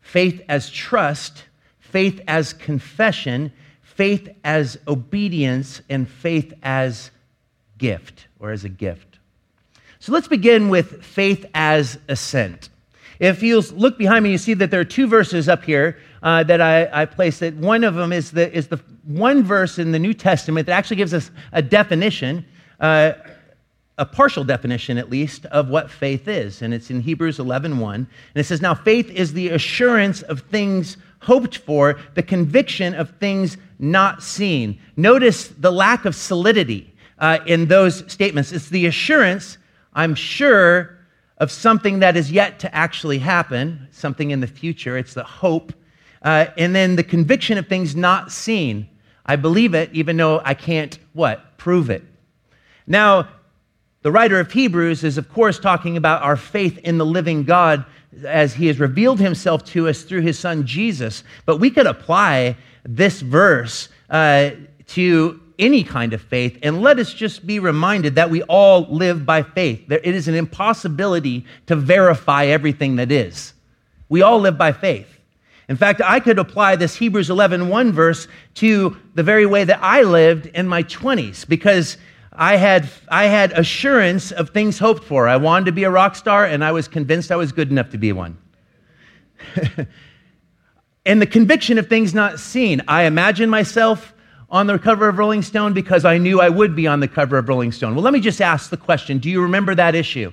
faith 0.00 0.42
as 0.48 0.70
trust, 0.70 1.44
faith 1.90 2.20
as 2.26 2.52
confession, 2.52 3.52
faith 3.82 4.28
as 4.44 4.78
obedience, 4.88 5.82
and 5.88 6.08
faith 6.08 6.52
as 6.62 7.10
gift 7.78 8.26
or 8.38 8.50
as 8.50 8.64
a 8.64 8.68
gift. 8.68 9.18
So 9.98 10.12
let's 10.12 10.28
begin 10.28 10.68
with 10.68 11.04
faith 11.04 11.44
as 11.54 11.98
assent. 12.08 12.70
If 13.18 13.42
you 13.42 13.60
look 13.60 13.98
behind 13.98 14.24
me, 14.24 14.30
you 14.30 14.38
see 14.38 14.54
that 14.54 14.70
there 14.70 14.80
are 14.80 14.84
two 14.84 15.06
verses 15.06 15.46
up 15.46 15.62
here 15.62 15.98
uh, 16.22 16.42
that 16.44 16.62
I, 16.62 17.02
I 17.02 17.04
placed. 17.04 17.40
That 17.40 17.54
one 17.54 17.84
of 17.84 17.94
them 17.94 18.12
is 18.12 18.30
the, 18.30 18.50
is 18.50 18.68
the 18.68 18.80
one 19.04 19.42
verse 19.42 19.78
in 19.78 19.92
the 19.92 19.98
New 19.98 20.14
Testament 20.14 20.66
that 20.66 20.72
actually 20.72 20.96
gives 20.96 21.12
us 21.12 21.30
a 21.52 21.60
definition, 21.60 22.46
uh, 22.80 23.12
a 24.00 24.06
partial 24.06 24.44
definition 24.44 24.96
at 24.96 25.10
least, 25.10 25.44
of 25.46 25.68
what 25.68 25.90
faith 25.90 26.26
is. 26.26 26.62
And 26.62 26.72
it's 26.72 26.90
in 26.90 27.02
Hebrews 27.02 27.38
11 27.38 27.78
1. 27.78 27.94
And 27.94 28.08
it 28.34 28.44
says, 28.44 28.62
Now 28.62 28.74
faith 28.74 29.10
is 29.10 29.34
the 29.34 29.50
assurance 29.50 30.22
of 30.22 30.40
things 30.40 30.96
hoped 31.20 31.58
for, 31.58 32.00
the 32.14 32.22
conviction 32.22 32.94
of 32.94 33.10
things 33.18 33.58
not 33.78 34.22
seen. 34.22 34.80
Notice 34.96 35.48
the 35.48 35.70
lack 35.70 36.06
of 36.06 36.16
solidity 36.16 36.92
uh, 37.18 37.40
in 37.46 37.66
those 37.66 38.10
statements. 38.10 38.52
It's 38.52 38.70
the 38.70 38.86
assurance 38.86 39.58
I'm 39.92 40.14
sure 40.14 40.96
of 41.36 41.50
something 41.50 41.98
that 41.98 42.16
is 42.16 42.32
yet 42.32 42.58
to 42.60 42.74
actually 42.74 43.18
happen, 43.18 43.86
something 43.90 44.30
in 44.30 44.40
the 44.40 44.46
future. 44.46 44.96
It's 44.96 45.14
the 45.14 45.24
hope. 45.24 45.74
Uh, 46.22 46.46
and 46.56 46.74
then 46.74 46.96
the 46.96 47.04
conviction 47.04 47.58
of 47.58 47.66
things 47.66 47.94
not 47.94 48.32
seen. 48.32 48.88
I 49.26 49.36
believe 49.36 49.74
it, 49.74 49.90
even 49.92 50.16
though 50.16 50.40
I 50.42 50.54
can't, 50.54 50.98
what? 51.12 51.58
Prove 51.58 51.90
it. 51.90 52.02
Now, 52.86 53.28
the 54.02 54.10
writer 54.10 54.40
of 54.40 54.50
Hebrews 54.50 55.04
is, 55.04 55.18
of 55.18 55.28
course, 55.32 55.58
talking 55.58 55.96
about 55.96 56.22
our 56.22 56.36
faith 56.36 56.78
in 56.78 56.96
the 56.96 57.04
living 57.04 57.44
God 57.44 57.84
as 58.24 58.54
he 58.54 58.66
has 58.66 58.80
revealed 58.80 59.20
himself 59.20 59.64
to 59.66 59.88
us 59.88 60.02
through 60.02 60.22
his 60.22 60.38
son 60.38 60.66
Jesus. 60.66 61.22
But 61.44 61.58
we 61.58 61.70
could 61.70 61.86
apply 61.86 62.56
this 62.84 63.20
verse 63.20 63.88
uh, 64.08 64.50
to 64.88 65.40
any 65.58 65.84
kind 65.84 66.14
of 66.14 66.22
faith, 66.22 66.58
and 66.62 66.80
let 66.80 66.98
us 66.98 67.12
just 67.12 67.46
be 67.46 67.58
reminded 67.58 68.14
that 68.14 68.30
we 68.30 68.42
all 68.44 68.86
live 68.88 69.26
by 69.26 69.42
faith. 69.42 69.90
It 69.90 70.06
is 70.06 70.26
an 70.26 70.34
impossibility 70.34 71.44
to 71.66 71.76
verify 71.76 72.46
everything 72.46 72.96
that 72.96 73.12
is. 73.12 73.52
We 74.08 74.22
all 74.22 74.40
live 74.40 74.56
by 74.56 74.72
faith. 74.72 75.18
In 75.68 75.76
fact, 75.76 76.00
I 76.02 76.18
could 76.18 76.38
apply 76.38 76.76
this 76.76 76.96
Hebrews 76.96 77.30
11 77.30 77.68
1 77.68 77.92
verse 77.92 78.26
to 78.54 78.96
the 79.14 79.22
very 79.22 79.46
way 79.46 79.62
that 79.64 79.78
I 79.82 80.02
lived 80.02 80.46
in 80.46 80.66
my 80.66 80.82
20s 80.82 81.46
because 81.46 81.98
I 82.40 82.56
had, 82.56 82.88
I 83.08 83.26
had 83.26 83.52
assurance 83.52 84.32
of 84.32 84.48
things 84.48 84.78
hoped 84.78 85.04
for. 85.04 85.28
I 85.28 85.36
wanted 85.36 85.66
to 85.66 85.72
be 85.72 85.84
a 85.84 85.90
rock 85.90 86.16
star, 86.16 86.46
and 86.46 86.64
I 86.64 86.72
was 86.72 86.88
convinced 86.88 87.30
I 87.30 87.36
was 87.36 87.52
good 87.52 87.70
enough 87.70 87.90
to 87.90 87.98
be 87.98 88.12
one. 88.12 88.38
and 91.04 91.20
the 91.20 91.26
conviction 91.26 91.76
of 91.76 91.86
things 91.86 92.14
not 92.14 92.40
seen. 92.40 92.80
I 92.88 93.02
imagined 93.02 93.50
myself 93.50 94.14
on 94.48 94.66
the 94.66 94.78
cover 94.78 95.06
of 95.06 95.18
Rolling 95.18 95.42
Stone 95.42 95.74
because 95.74 96.06
I 96.06 96.16
knew 96.16 96.40
I 96.40 96.48
would 96.48 96.74
be 96.74 96.86
on 96.86 97.00
the 97.00 97.08
cover 97.08 97.36
of 97.36 97.46
Rolling 97.46 97.72
Stone. 97.72 97.94
Well, 97.94 98.02
let 98.02 98.14
me 98.14 98.20
just 98.20 98.40
ask 98.40 98.70
the 98.70 98.78
question 98.78 99.18
Do 99.18 99.28
you 99.28 99.42
remember 99.42 99.74
that 99.74 99.94
issue? 99.94 100.32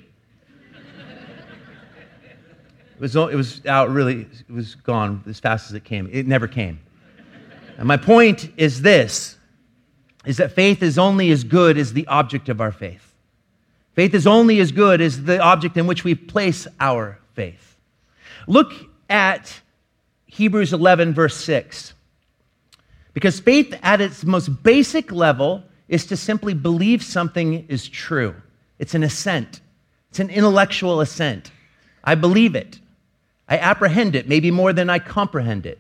It 2.96 3.02
was, 3.02 3.18
it 3.18 3.36
was 3.36 3.66
out 3.66 3.90
really, 3.90 4.22
it 4.22 4.50
was 4.50 4.76
gone 4.76 5.24
as 5.28 5.42
fast 5.42 5.70
as 5.70 5.76
it 5.76 5.84
came. 5.84 6.10
It 6.12 6.26
never 6.26 6.48
came. 6.48 6.80
And 7.78 7.86
my 7.86 7.98
point 7.98 8.50
is 8.56 8.82
this 8.82 9.37
is 10.26 10.38
that 10.38 10.54
faith 10.54 10.84
is 10.84 10.98
only 10.98 11.32
as 11.32 11.44
good 11.44 11.78
as 11.78 11.94
the 11.94 12.08
object 12.08 12.50
of 12.50 12.60
our 12.60 12.72
faith. 12.72 13.14
Faith 13.94 14.14
is 14.14 14.28
only 14.28 14.60
as 14.60 14.72
good 14.72 15.02
as 15.02 15.24
the 15.24 15.40
object 15.40 15.78
in 15.78 15.88
which 15.88 16.04
we 16.04 16.14
place 16.14 16.68
our 16.80 17.18
faith. 17.34 17.78
Look 18.48 18.74
at 19.10 19.62
Hebrews 20.28 20.74
11, 20.74 21.14
verse 21.14 21.36
6. 21.38 21.94
Because 23.14 23.40
faith 23.40 23.74
at 23.82 24.02
its 24.02 24.24
most 24.24 24.64
basic 24.64 25.12
level 25.12 25.64
is 25.88 26.06
to 26.08 26.18
simply 26.18 26.54
believe 26.54 27.02
something 27.02 27.66
is 27.68 27.88
true. 27.88 28.36
It's 28.78 28.94
an 28.94 29.04
assent, 29.04 29.62
it's 30.10 30.20
an 30.20 30.30
intellectual 30.30 31.02
assent. 31.02 31.52
I 32.04 32.16
believe 32.16 32.56
it. 32.56 32.80
I 33.50 33.58
apprehend 33.58 34.16
it, 34.16 34.30
maybe 34.30 34.52
more 34.52 34.74
than 34.74 34.90
I 34.90 35.00
comprehend 35.00 35.66
it. 35.66 35.80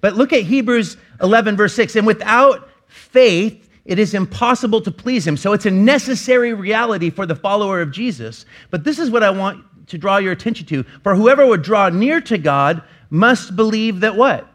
But 0.00 0.14
look 0.14 0.32
at 0.32 0.42
Hebrews 0.42 0.96
11, 1.20 1.56
verse 1.56 1.74
6. 1.74 1.96
And 1.96 2.06
without 2.06 2.68
faith, 2.86 3.65
it 3.86 3.98
is 3.98 4.14
impossible 4.14 4.80
to 4.82 4.90
please 4.90 5.26
him. 5.26 5.36
So 5.36 5.52
it's 5.52 5.66
a 5.66 5.70
necessary 5.70 6.52
reality 6.52 7.08
for 7.10 7.24
the 7.24 7.36
follower 7.36 7.80
of 7.80 7.92
Jesus. 7.92 8.44
But 8.70 8.84
this 8.84 8.98
is 8.98 9.10
what 9.10 9.22
I 9.22 9.30
want 9.30 9.64
to 9.88 9.98
draw 9.98 10.18
your 10.18 10.32
attention 10.32 10.66
to. 10.66 10.82
For 11.02 11.14
whoever 11.14 11.46
would 11.46 11.62
draw 11.62 11.88
near 11.88 12.20
to 12.22 12.38
God 12.38 12.82
must 13.10 13.56
believe 13.56 14.00
that 14.00 14.16
what? 14.16 14.48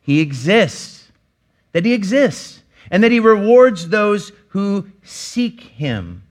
He 0.00 0.20
exists 0.20 1.00
that 1.72 1.84
he 1.84 1.92
exists 1.92 2.62
and 2.90 3.02
that 3.02 3.12
he 3.12 3.20
rewards 3.20 3.88
those 3.88 4.32
who 4.48 4.90
seek 5.02 5.60
him. 5.60 6.24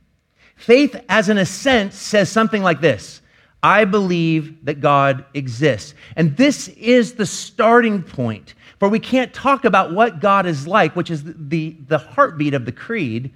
Faith, 0.56 0.96
as 1.08 1.30
an 1.30 1.38
assent, 1.38 1.94
says 1.94 2.30
something 2.30 2.62
like 2.62 2.82
this 2.82 3.19
I 3.62 3.86
believe 3.86 4.66
that 4.66 4.80
God 4.80 5.26
exists. 5.34 5.94
And 6.16 6.38
this 6.38 6.70
is 6.70 7.14
the 7.14 7.26
starting 7.26 8.04
point. 8.04 8.54
For 8.80 8.88
we 8.88 9.00
can't 9.00 9.34
talk 9.34 9.66
about 9.66 9.92
what 9.92 10.22
God 10.22 10.46
is 10.46 10.66
like, 10.66 10.96
which 10.96 11.12
is 11.12 11.24
the, 11.26 11.76
the 11.88 11.98
heartbeat 11.98 12.54
of 12.54 12.66
the 12.66 12.72
creed, 12.72 13.32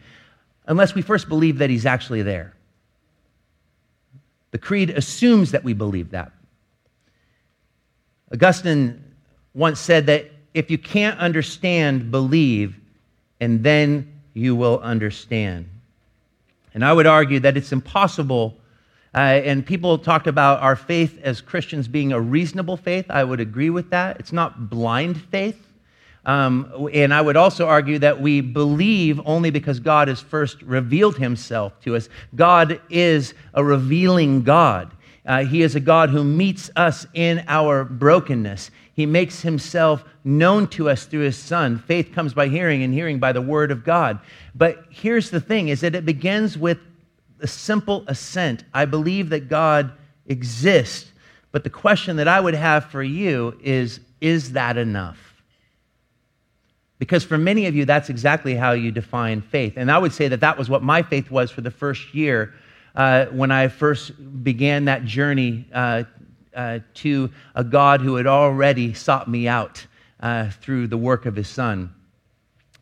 unless 0.65 0.96
we 0.96 1.01
first 1.01 1.27
believe 1.27 1.58
that 1.58 1.70
he's 1.70 1.86
actually 1.86 2.22
there. 2.22 2.53
The 4.51 4.58
creed 4.58 4.92
assumes 4.92 5.51
that 5.51 5.63
we 5.63 5.74
believe 5.74 6.12
that. 6.12 6.32
Augustine 8.32 9.03
once 9.53 9.80
said 9.80 10.06
that 10.06 10.32
if 10.53 10.72
you 10.72 10.77
can't 10.77 11.20
understand, 11.20 12.12
believe, 12.12 12.80
and 13.39 13.63
then 13.63 14.22
you 14.34 14.56
will 14.56 14.80
understand. 14.80 15.70
And 16.74 16.86
I 16.86 16.94
would 16.94 17.06
argue 17.06 17.39
that 17.42 17.58
it's 17.58 17.72
impossible. 17.72 18.58
Uh, 19.15 19.17
and 19.17 19.65
people 19.65 19.98
talk 19.98 20.25
about 20.25 20.62
our 20.62 20.75
faith 20.75 21.20
as 21.24 21.39
Christians 21.39 21.88
being 21.88 22.12
a 22.12 22.20
reasonable 22.20 22.77
faith. 22.77 23.05
I 23.10 23.24
would 23.24 23.39
agree 23.39 23.70
with 23.70 23.91
that. 23.91 24.20
It's 24.20 24.34
not 24.34 24.70
blind 24.70 25.22
faith. 25.22 25.67
Um, 26.25 26.89
and 26.93 27.13
I 27.13 27.22
would 27.22 27.36
also 27.36 27.67
argue 27.67 28.00
that 28.00 28.22
we 28.22 28.41
believe 28.41 29.20
only 29.25 29.50
because 29.50 29.79
God 29.79 30.08
has 30.08 30.22
first 30.22 30.62
revealed 30.62 31.17
himself 31.17 31.79
to 31.82 31.96
us. 31.96 32.08
God 32.36 32.79
is 32.89 33.34
a 33.53 33.63
revealing 33.63 34.41
God. 34.43 34.91
Uh, 35.25 35.43
he 35.43 35.62
is 35.62 35.75
a 35.75 35.79
God 35.79 36.10
who 36.10 36.24
meets 36.24 36.70
us 36.75 37.05
in 37.13 37.43
our 37.48 37.84
brokenness. 37.84 38.72
He 38.93 39.05
makes 39.05 39.41
himself 39.41 40.03
known 40.24 40.67
to 40.70 40.89
us 40.89 41.05
through 41.05 41.22
his 41.22 41.38
son. 41.38 41.77
Faith 41.79 42.13
comes 42.13 42.34
by 42.34 42.48
hearing 42.48 42.84
and 42.84 42.93
hearing 42.93 43.20
by 43.20 43.32
the 43.32 43.41
word 43.41 43.72
of 43.72 43.84
God. 43.84 44.20
But 44.55 44.86
here's 44.89 45.29
the 45.29 45.41
thing 45.41 45.70
is 45.70 45.82
that 45.82 45.96
it 45.96 46.05
begins 46.05 46.58
with 46.58 46.77
a 47.43 47.47
simple 47.47 48.03
assent. 48.07 48.63
I 48.73 48.85
believe 48.85 49.29
that 49.29 49.50
God 49.50 49.91
exists. 50.25 51.12
But 51.51 51.63
the 51.63 51.69
question 51.69 52.15
that 52.17 52.27
I 52.27 52.39
would 52.39 52.55
have 52.55 52.85
for 52.85 53.03
you 53.03 53.57
is 53.62 54.00
is 54.21 54.53
that 54.53 54.77
enough? 54.77 55.19
Because 56.97 57.25
for 57.25 57.38
many 57.38 57.65
of 57.65 57.75
you, 57.75 57.83
that's 57.83 58.09
exactly 58.09 58.55
how 58.55 58.71
you 58.71 58.89
define 58.89 59.41
faith. 59.41 59.73
And 59.75 59.91
I 59.91 59.97
would 59.97 60.13
say 60.13 60.29
that 60.29 60.39
that 60.39 60.57
was 60.57 60.69
what 60.69 60.81
my 60.81 61.01
faith 61.01 61.29
was 61.29 61.51
for 61.51 61.59
the 61.59 61.71
first 61.71 62.15
year 62.15 62.53
uh, 62.95 63.25
when 63.25 63.51
I 63.51 63.67
first 63.67 64.13
began 64.43 64.85
that 64.85 65.03
journey 65.03 65.65
uh, 65.73 66.03
uh, 66.55 66.79
to 66.95 67.29
a 67.55 67.63
God 67.63 68.00
who 68.00 68.15
had 68.15 68.27
already 68.27 68.93
sought 68.93 69.29
me 69.29 69.47
out 69.47 69.85
uh, 70.21 70.50
through 70.62 70.88
the 70.88 70.97
work 70.97 71.25
of 71.25 71.35
his 71.35 71.50
son. 71.50 71.93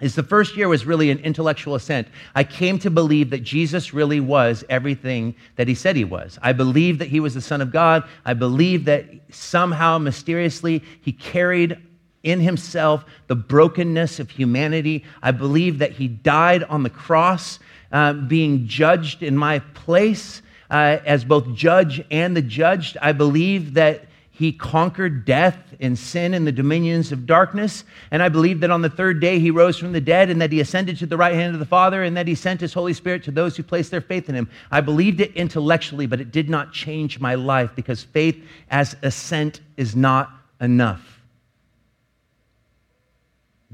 Is 0.02 0.16
the 0.16 0.24
first 0.24 0.58
year 0.58 0.68
was 0.68 0.86
really 0.86 1.12
an 1.12 1.20
intellectual 1.20 1.76
assent. 1.76 2.08
I 2.36 2.44
came 2.44 2.80
to 2.80 2.90
believe 2.90 3.30
that 3.30 3.44
Jesus 3.44 3.94
really 3.94 4.20
was 4.20 4.66
everything 4.68 5.36
that 5.56 5.68
he 5.68 5.76
said 5.76 5.96
he 5.96 6.04
was. 6.04 6.40
I 6.42 6.54
believed 6.54 7.00
that 7.00 7.08
he 7.08 7.20
was 7.20 7.36
the 7.36 7.42
Son 7.42 7.62
of 7.62 7.72
God. 7.72 8.04
I 8.26 8.34
believed 8.34 8.86
that 8.88 9.06
somehow, 9.30 10.00
mysteriously, 10.00 10.84
he 11.02 11.12
carried 11.12 11.78
in 12.24 12.40
himself 12.40 13.06
the 13.28 13.36
brokenness 13.36 14.20
of 14.20 14.30
humanity. 14.30 15.04
I 15.22 15.32
believed 15.32 15.80
that 15.80 15.92
he 15.92 16.08
died 16.08 16.64
on 16.64 16.84
the 16.84 16.90
cross, 16.90 17.60
uh, 17.92 18.14
being 18.14 18.68
judged 18.68 19.24
in 19.24 19.38
my 19.38 19.60
place 19.60 20.42
uh, 20.70 21.00
as 21.06 21.26
both 21.26 21.54
judge 21.54 22.04
and 22.10 22.36
the 22.36 22.42
judged. 22.42 22.98
I 23.02 23.12
believe 23.12 23.76
that 23.76 24.06
he 24.32 24.52
conquered 24.52 25.26
death 25.26 25.71
and 25.82 25.98
sin 25.98 26.34
and 26.34 26.46
the 26.46 26.52
dominions 26.52 27.12
of 27.12 27.26
darkness. 27.26 27.84
And 28.12 28.22
I 28.22 28.30
believe 28.30 28.60
that 28.62 28.72
on 28.72 28.82
the 28.82 28.90
third 28.90 29.20
day 29.20 29.40
he 29.40 29.52
rose 29.52 29.78
from 29.78 29.92
the 29.92 30.00
dead 30.00 30.30
and 30.30 30.42
that 30.42 30.52
he 30.52 30.60
ascended 30.60 30.98
to 31.00 31.06
the 31.06 31.18
right 31.18 31.34
hand 31.34 31.54
of 31.54 31.60
the 31.60 31.66
Father 31.66 32.04
and 32.04 32.16
that 32.16 32.28
he 32.28 32.36
sent 32.36 32.62
his 32.62 32.74
Holy 32.74 32.94
Spirit 32.94 33.24
to 33.24 33.32
those 33.32 33.58
who 33.58 33.64
placed 33.64 33.92
their 33.92 34.02
faith 34.02 34.30
in 34.30 34.36
him. 34.36 34.50
I 34.70 34.82
believed 34.82 35.20
it 35.20 35.36
intellectually, 35.36 36.06
but 36.06 36.22
it 36.22 36.32
did 36.32 36.50
not 36.50 36.72
change 36.72 37.20
my 37.20 37.36
life 37.36 37.72
because 37.76 38.04
faith 38.04 38.42
as 38.70 38.96
assent 39.02 39.60
is 39.76 39.96
not 39.96 40.32
enough. 40.62 41.20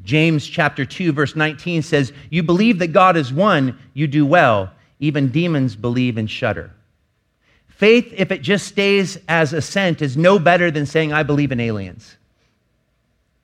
James 0.04 0.46
chapter 0.48 0.86
2 0.86 1.12
verse 1.12 1.36
19 1.36 1.82
says, 1.82 2.14
"You 2.30 2.44
believe 2.44 2.80
that 2.80 2.94
God 2.94 3.18
is 3.18 3.34
one, 3.34 3.78
you 3.94 4.08
do 4.08 4.26
well. 4.26 4.72
Even 5.00 5.28
demons 5.30 5.76
believe 5.76 6.18
and 6.18 6.30
shudder." 6.30 6.72
Faith, 7.78 8.12
if 8.18 8.32
it 8.32 8.42
just 8.42 8.68
stays 8.68 9.20
as 9.28 9.54
assent, 9.54 10.02
is 10.02 10.18
no 10.18 10.40
better 10.40 10.72
than 10.72 10.88
saying, 10.88 11.14
I 11.14 11.22
believe 11.22 11.52
in 11.52 11.60
aliens. 11.60 12.18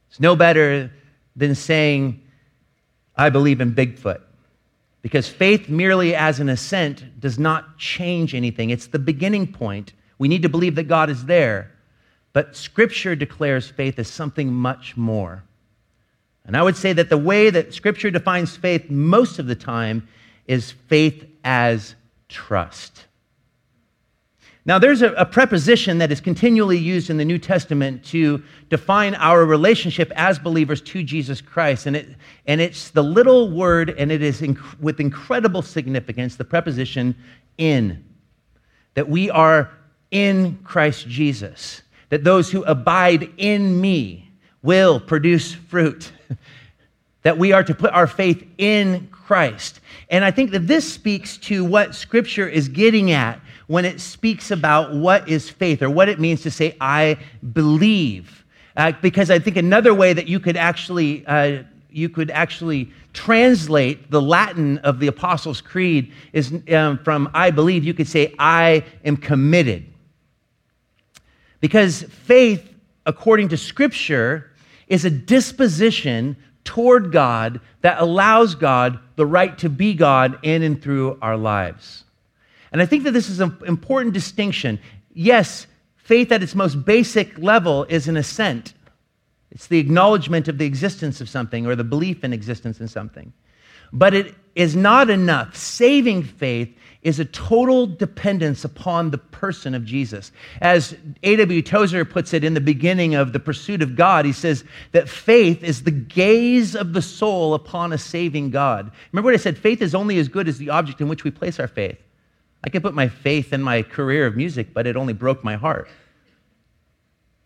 It's 0.09 0.19
no 0.19 0.35
better 0.35 0.91
than 1.35 1.53
saying, 1.53 2.19
I 3.15 3.29
believe 3.29 3.61
in 3.61 3.75
Bigfoot. 3.75 4.21
Because 5.03 5.29
faith 5.29 5.69
merely 5.69 6.15
as 6.15 6.39
an 6.39 6.49
assent 6.49 7.19
does 7.19 7.37
not 7.37 7.77
change 7.77 8.33
anything. 8.33 8.71
It's 8.71 8.87
the 8.87 8.97
beginning 8.97 9.53
point. 9.53 9.93
We 10.17 10.27
need 10.27 10.41
to 10.41 10.49
believe 10.49 10.73
that 10.75 10.87
God 10.87 11.11
is 11.11 11.25
there. 11.25 11.71
But 12.31 12.55
Scripture 12.55 13.15
declares 13.15 13.69
faith 13.69 13.99
as 13.99 14.07
something 14.07 14.51
much 14.51 14.97
more. 14.97 15.43
And 16.43 16.57
I 16.57 16.63
would 16.63 16.75
say 16.75 16.91
that 16.93 17.09
the 17.09 17.19
way 17.19 17.51
that 17.51 17.71
Scripture 17.71 18.09
defines 18.09 18.57
faith 18.57 18.89
most 18.89 19.37
of 19.37 19.45
the 19.45 19.53
time 19.55 20.07
is 20.47 20.71
faith 20.71 21.23
as 21.43 21.93
trust. 22.29 23.05
Now, 24.65 24.79
there's 24.79 25.01
a, 25.01 25.11
a, 25.13 25.25
preposition 25.25 25.97
that 25.97 26.11
is 26.11 26.21
continually 26.21 26.77
used 26.77 27.09
in 27.09 27.17
the 27.17 27.25
New 27.25 27.37
Testament 27.37 28.03
to 28.05 28.41
define 28.69 29.13
our 29.15 29.45
relationship 29.45 30.11
as 30.15 30.39
believers 30.39 30.79
to 30.83 31.03
Jesus 31.03 31.41
Christ. 31.41 31.85
And, 31.85 31.97
it, 31.97 32.15
and 32.47 32.61
it's 32.61 32.89
the 32.89 33.03
little 33.03 33.51
word, 33.51 33.89
and 33.89 34.09
it 34.09 34.21
is 34.21 34.39
inc- 34.39 34.79
with 34.79 35.01
incredible 35.01 35.61
significance, 35.61 36.37
the 36.37 36.45
preposition 36.45 37.13
in. 37.57 38.05
That 38.93 39.09
we 39.09 39.29
are 39.29 39.69
in 40.11 40.59
Christ 40.63 41.09
Jesus. 41.09 41.81
That 42.07 42.23
those 42.23 42.49
who 42.49 42.63
abide 42.63 43.33
in 43.35 43.81
me 43.81 44.31
will 44.61 44.97
produce 44.97 45.53
fruit. 45.53 46.13
that 47.23 47.37
we 47.37 47.51
are 47.51 47.65
to 47.65 47.75
put 47.75 47.91
our 47.91 48.07
faith 48.07 48.45
in 48.57 49.09
Christ. 49.11 49.81
And 50.09 50.23
I 50.23 50.31
think 50.31 50.51
that 50.51 50.67
this 50.67 50.91
speaks 50.91 51.37
to 51.39 51.65
what 51.65 51.95
Scripture 51.95 52.47
is 52.47 52.69
getting 52.69 53.11
at 53.11 53.41
when 53.67 53.85
it 53.85 53.99
speaks 53.99 54.51
about 54.51 54.93
what 54.93 55.27
is 55.29 55.49
faith 55.49 55.81
or 55.81 55.89
what 55.89 56.09
it 56.09 56.19
means 56.19 56.41
to 56.41 56.51
say, 56.51 56.75
I 56.81 57.17
believe. 57.53 58.45
Uh, 58.75 58.91
because 59.01 59.29
I 59.29 59.39
think 59.39 59.57
another 59.57 59.93
way 59.93 60.13
that 60.13 60.27
you 60.27 60.39
could 60.39 60.57
actually 60.57 61.25
uh, 61.27 61.63
you 61.89 62.09
could 62.09 62.31
actually 62.31 62.91
translate 63.13 64.09
the 64.09 64.21
Latin 64.21 64.79
of 64.79 64.99
the 64.99 65.07
Apostles' 65.07 65.61
Creed 65.61 66.11
is 66.33 66.51
um, 66.71 66.97
from 66.97 67.29
I 67.33 67.51
believe, 67.51 67.83
you 67.83 67.93
could 67.93 68.07
say, 68.07 68.33
I 68.39 68.83
am 69.05 69.15
committed. 69.15 69.85
Because 71.61 72.03
faith, 72.03 72.73
according 73.05 73.49
to 73.49 73.57
Scripture, 73.57 74.51
is 74.87 75.05
a 75.05 75.09
disposition 75.09 76.35
toward 76.63 77.11
God 77.11 77.61
that 77.81 78.01
allows 78.01 78.55
God 78.55 78.99
the 79.15 79.25
right 79.25 79.57
to 79.59 79.69
be 79.69 79.93
God 79.93 80.39
in 80.43 80.63
and 80.63 80.81
through 80.81 81.17
our 81.21 81.37
lives. 81.37 82.03
And 82.73 82.81
I 82.81 82.85
think 82.85 83.03
that 83.03 83.11
this 83.11 83.29
is 83.29 83.39
an 83.39 83.55
important 83.65 84.13
distinction. 84.13 84.79
Yes, 85.13 85.67
faith 85.95 86.31
at 86.31 86.43
its 86.43 86.55
most 86.55 86.83
basic 86.83 87.37
level 87.37 87.85
is 87.85 88.07
an 88.07 88.17
assent. 88.17 88.73
It's 89.51 89.67
the 89.67 89.77
acknowledgement 89.77 90.47
of 90.47 90.57
the 90.57 90.65
existence 90.65 91.21
of 91.21 91.29
something 91.29 91.67
or 91.67 91.75
the 91.75 91.83
belief 91.83 92.23
in 92.23 92.33
existence 92.33 92.81
in 92.81 92.87
something. 92.87 93.31
But 93.93 94.15
it 94.15 94.33
is 94.55 94.75
not 94.75 95.11
enough. 95.11 95.55
Saving 95.55 96.23
faith 96.23 96.75
is 97.03 97.19
a 97.19 97.25
total 97.25 97.85
dependence 97.85 98.65
upon 98.65 99.11
the 99.11 99.19
person 99.19 99.75
of 99.75 99.85
Jesus. 99.85 100.31
As 100.59 100.95
A.W. 101.21 101.61
Tozer 101.61 102.03
puts 102.05 102.33
it 102.33 102.43
in 102.43 102.55
the 102.55 102.61
beginning 102.61 103.13
of 103.13 103.33
The 103.33 103.39
Pursuit 103.39 103.83
of 103.83 103.95
God, 103.95 104.25
he 104.25 104.31
says 104.31 104.63
that 104.93 105.07
faith 105.07 105.63
is 105.63 105.83
the 105.83 105.91
gaze 105.91 106.75
of 106.75 106.93
the 106.93 107.01
soul 107.03 107.53
upon 107.53 107.93
a 107.93 107.99
saving 107.99 108.49
God. 108.49 108.91
Remember 109.11 109.27
what 109.27 109.35
I 109.35 109.37
said? 109.37 109.59
Faith 109.59 109.83
is 109.83 109.93
only 109.93 110.17
as 110.17 110.27
good 110.27 110.47
as 110.47 110.57
the 110.57 110.71
object 110.71 111.01
in 111.01 111.07
which 111.07 111.23
we 111.23 111.29
place 111.29 111.59
our 111.59 111.67
faith. 111.67 111.99
I 112.63 112.69
could 112.69 112.81
put 112.81 112.93
my 112.93 113.09
faith 113.09 113.51
in 113.51 113.61
my 113.61 113.83
career 113.83 114.25
of 114.25 114.35
music, 114.35 114.73
but 114.73 114.87
it 114.87 114.95
only 114.95 115.13
broke 115.13 115.43
my 115.43 115.55
heart. 115.55 115.89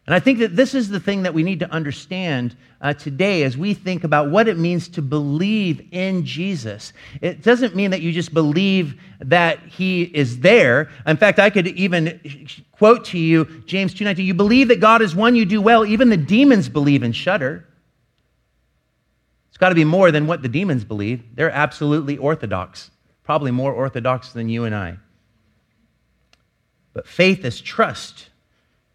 And 0.07 0.13
I 0.13 0.21
think 0.21 0.39
that 0.39 0.55
this 0.55 0.73
is 0.73 0.87
the 0.87 1.01
thing 1.01 1.23
that 1.23 1.33
we 1.33 1.43
need 1.43 1.59
to 1.59 1.69
understand 1.69 2.55
uh, 2.79 2.93
today 2.93 3.43
as 3.43 3.57
we 3.57 3.73
think 3.73 4.05
about 4.05 4.29
what 4.31 4.47
it 4.47 4.57
means 4.57 4.87
to 4.89 5.01
believe 5.01 5.85
in 5.91 6.23
Jesus. 6.23 6.93
It 7.19 7.43
doesn't 7.43 7.75
mean 7.75 7.91
that 7.91 7.99
you 8.01 8.13
just 8.13 8.33
believe 8.33 9.01
that 9.19 9.59
he 9.67 10.03
is 10.03 10.39
there. 10.39 10.89
In 11.05 11.17
fact, 11.17 11.39
I 11.39 11.49
could 11.49 11.67
even 11.67 12.47
quote 12.71 13.03
to 13.05 13.19
you 13.19 13.63
James 13.65 13.93
2:19, 13.93 14.25
you 14.25 14.33
believe 14.33 14.69
that 14.69 14.79
God 14.79 15.01
is 15.01 15.13
one, 15.13 15.35
you 15.35 15.43
do 15.43 15.61
well. 15.61 15.85
Even 15.85 16.07
the 16.09 16.15
demons 16.15 16.69
believe 16.69 17.03
and 17.03 17.13
shudder. 17.13 17.67
It's 19.49 19.57
got 19.57 19.69
to 19.69 19.75
be 19.75 19.83
more 19.83 20.11
than 20.11 20.25
what 20.25 20.41
the 20.41 20.47
demons 20.47 20.85
believe. 20.85 21.35
They're 21.35 21.51
absolutely 21.51 22.17
orthodox, 22.17 22.91
probably 23.23 23.51
more 23.51 23.73
orthodox 23.73 24.31
than 24.31 24.47
you 24.47 24.63
and 24.63 24.73
I. 24.73 24.99
But 26.97 27.05
faith 27.05 27.45
is 27.45 27.61
trust 27.61 28.29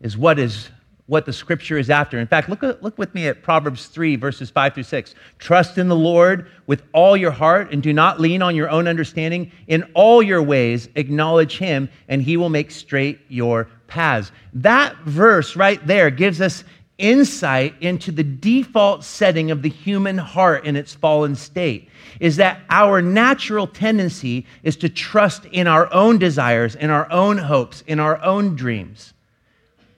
is 0.00 0.18
what 0.18 0.40
is 0.40 0.71
what 1.06 1.25
the 1.25 1.32
scripture 1.32 1.78
is 1.78 1.88
after. 1.88 2.18
In 2.18 2.26
fact, 2.26 2.49
look, 2.49 2.62
look 2.82 2.99
with 2.99 3.14
me 3.14 3.28
at 3.28 3.44
Proverbs 3.44 3.87
3, 3.87 4.16
verses 4.16 4.50
5 4.50 4.75
through 4.75 4.82
6. 4.82 5.14
Trust 5.38 5.78
in 5.78 5.87
the 5.87 5.94
Lord 5.94 6.50
with 6.66 6.82
all 6.92 7.16
your 7.16 7.30
heart 7.30 7.73
and 7.73 7.80
do 7.80 7.92
not 7.92 8.18
lean 8.18 8.42
on 8.42 8.56
your 8.56 8.68
own 8.68 8.88
understanding. 8.88 9.52
In 9.68 9.85
all 9.94 10.21
your 10.21 10.42
ways, 10.42 10.88
acknowledge 10.97 11.59
him, 11.59 11.88
and 12.09 12.21
he 12.21 12.37
will 12.37 12.49
make 12.49 12.73
straight 12.73 13.21
your 13.28 13.68
paths. 13.87 14.32
That 14.52 14.97
verse 15.04 15.54
right 15.54 15.87
there 15.87 16.11
gives 16.11 16.40
us 16.40 16.64
insight 17.02 17.75
into 17.82 18.12
the 18.12 18.23
default 18.23 19.04
setting 19.04 19.50
of 19.50 19.61
the 19.61 19.68
human 19.68 20.16
heart 20.16 20.64
in 20.64 20.76
its 20.76 20.94
fallen 20.94 21.35
state 21.35 21.90
is 22.21 22.37
that 22.37 22.61
our 22.71 23.02
natural 23.02 23.66
tendency 23.66 24.47
is 24.62 24.76
to 24.76 24.88
trust 24.88 25.44
in 25.47 25.66
our 25.66 25.92
own 25.92 26.16
desires, 26.16 26.76
in 26.76 26.88
our 26.88 27.11
own 27.11 27.37
hopes, 27.37 27.82
in 27.87 27.99
our 27.99 28.23
own 28.23 28.54
dreams. 28.54 29.12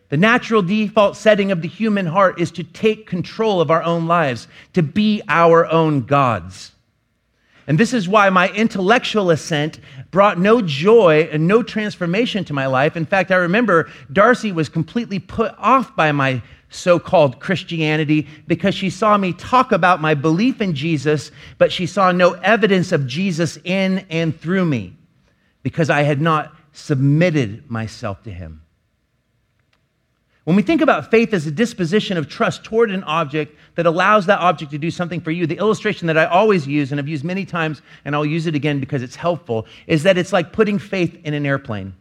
The 0.08 0.16
natural 0.16 0.62
default 0.62 1.16
setting 1.16 1.52
of 1.52 1.60
the 1.60 1.68
human 1.68 2.06
heart 2.06 2.40
is 2.40 2.50
to 2.52 2.64
take 2.64 3.06
control 3.06 3.60
of 3.60 3.70
our 3.70 3.82
own 3.82 4.06
lives, 4.06 4.48
to 4.72 4.82
be 4.82 5.22
our 5.28 5.66
own 5.66 6.02
gods. 6.02 6.72
And 7.66 7.78
this 7.78 7.94
is 7.94 8.08
why 8.08 8.28
my 8.30 8.48
intellectual 8.50 9.30
assent 9.30 9.80
brought 10.10 10.38
no 10.38 10.60
joy 10.60 11.28
and 11.32 11.46
no 11.46 11.62
transformation 11.62 12.44
to 12.44 12.52
my 12.52 12.66
life. 12.66 12.96
In 12.96 13.06
fact, 13.06 13.30
I 13.30 13.36
remember 13.36 13.90
Darcy 14.12 14.52
was 14.52 14.68
completely 14.68 15.18
put 15.18 15.54
off 15.58 15.96
by 15.96 16.12
my 16.12 16.42
so 16.74 16.98
called 16.98 17.40
Christianity 17.40 18.26
because 18.46 18.74
she 18.74 18.90
saw 18.90 19.16
me 19.16 19.32
talk 19.32 19.72
about 19.72 20.00
my 20.00 20.14
belief 20.14 20.60
in 20.60 20.74
Jesus, 20.74 21.30
but 21.58 21.72
she 21.72 21.86
saw 21.86 22.12
no 22.12 22.32
evidence 22.32 22.92
of 22.92 23.06
Jesus 23.06 23.58
in 23.64 24.04
and 24.10 24.38
through 24.38 24.64
me 24.64 24.96
because 25.62 25.90
I 25.90 26.02
had 26.02 26.20
not 26.20 26.54
submitted 26.72 27.70
myself 27.70 28.22
to 28.24 28.30
him. 28.30 28.60
When 30.44 30.56
we 30.56 30.62
think 30.62 30.82
about 30.82 31.10
faith 31.10 31.32
as 31.32 31.46
a 31.46 31.50
disposition 31.50 32.18
of 32.18 32.28
trust 32.28 32.64
toward 32.64 32.90
an 32.90 33.02
object 33.04 33.56
that 33.76 33.86
allows 33.86 34.26
that 34.26 34.40
object 34.40 34.72
to 34.72 34.78
do 34.78 34.90
something 34.90 35.20
for 35.20 35.30
you, 35.30 35.46
the 35.46 35.56
illustration 35.56 36.06
that 36.08 36.18
I 36.18 36.26
always 36.26 36.66
use 36.66 36.90
and 36.90 37.00
I've 37.00 37.08
used 37.08 37.24
many 37.24 37.46
times, 37.46 37.80
and 38.04 38.14
I'll 38.14 38.26
use 38.26 38.46
it 38.46 38.54
again 38.54 38.78
because 38.78 39.02
it's 39.02 39.16
helpful, 39.16 39.66
is 39.86 40.02
that 40.02 40.18
it's 40.18 40.34
like 40.34 40.52
putting 40.52 40.78
faith 40.78 41.18
in 41.24 41.32
an 41.32 41.46
airplane. 41.46 41.94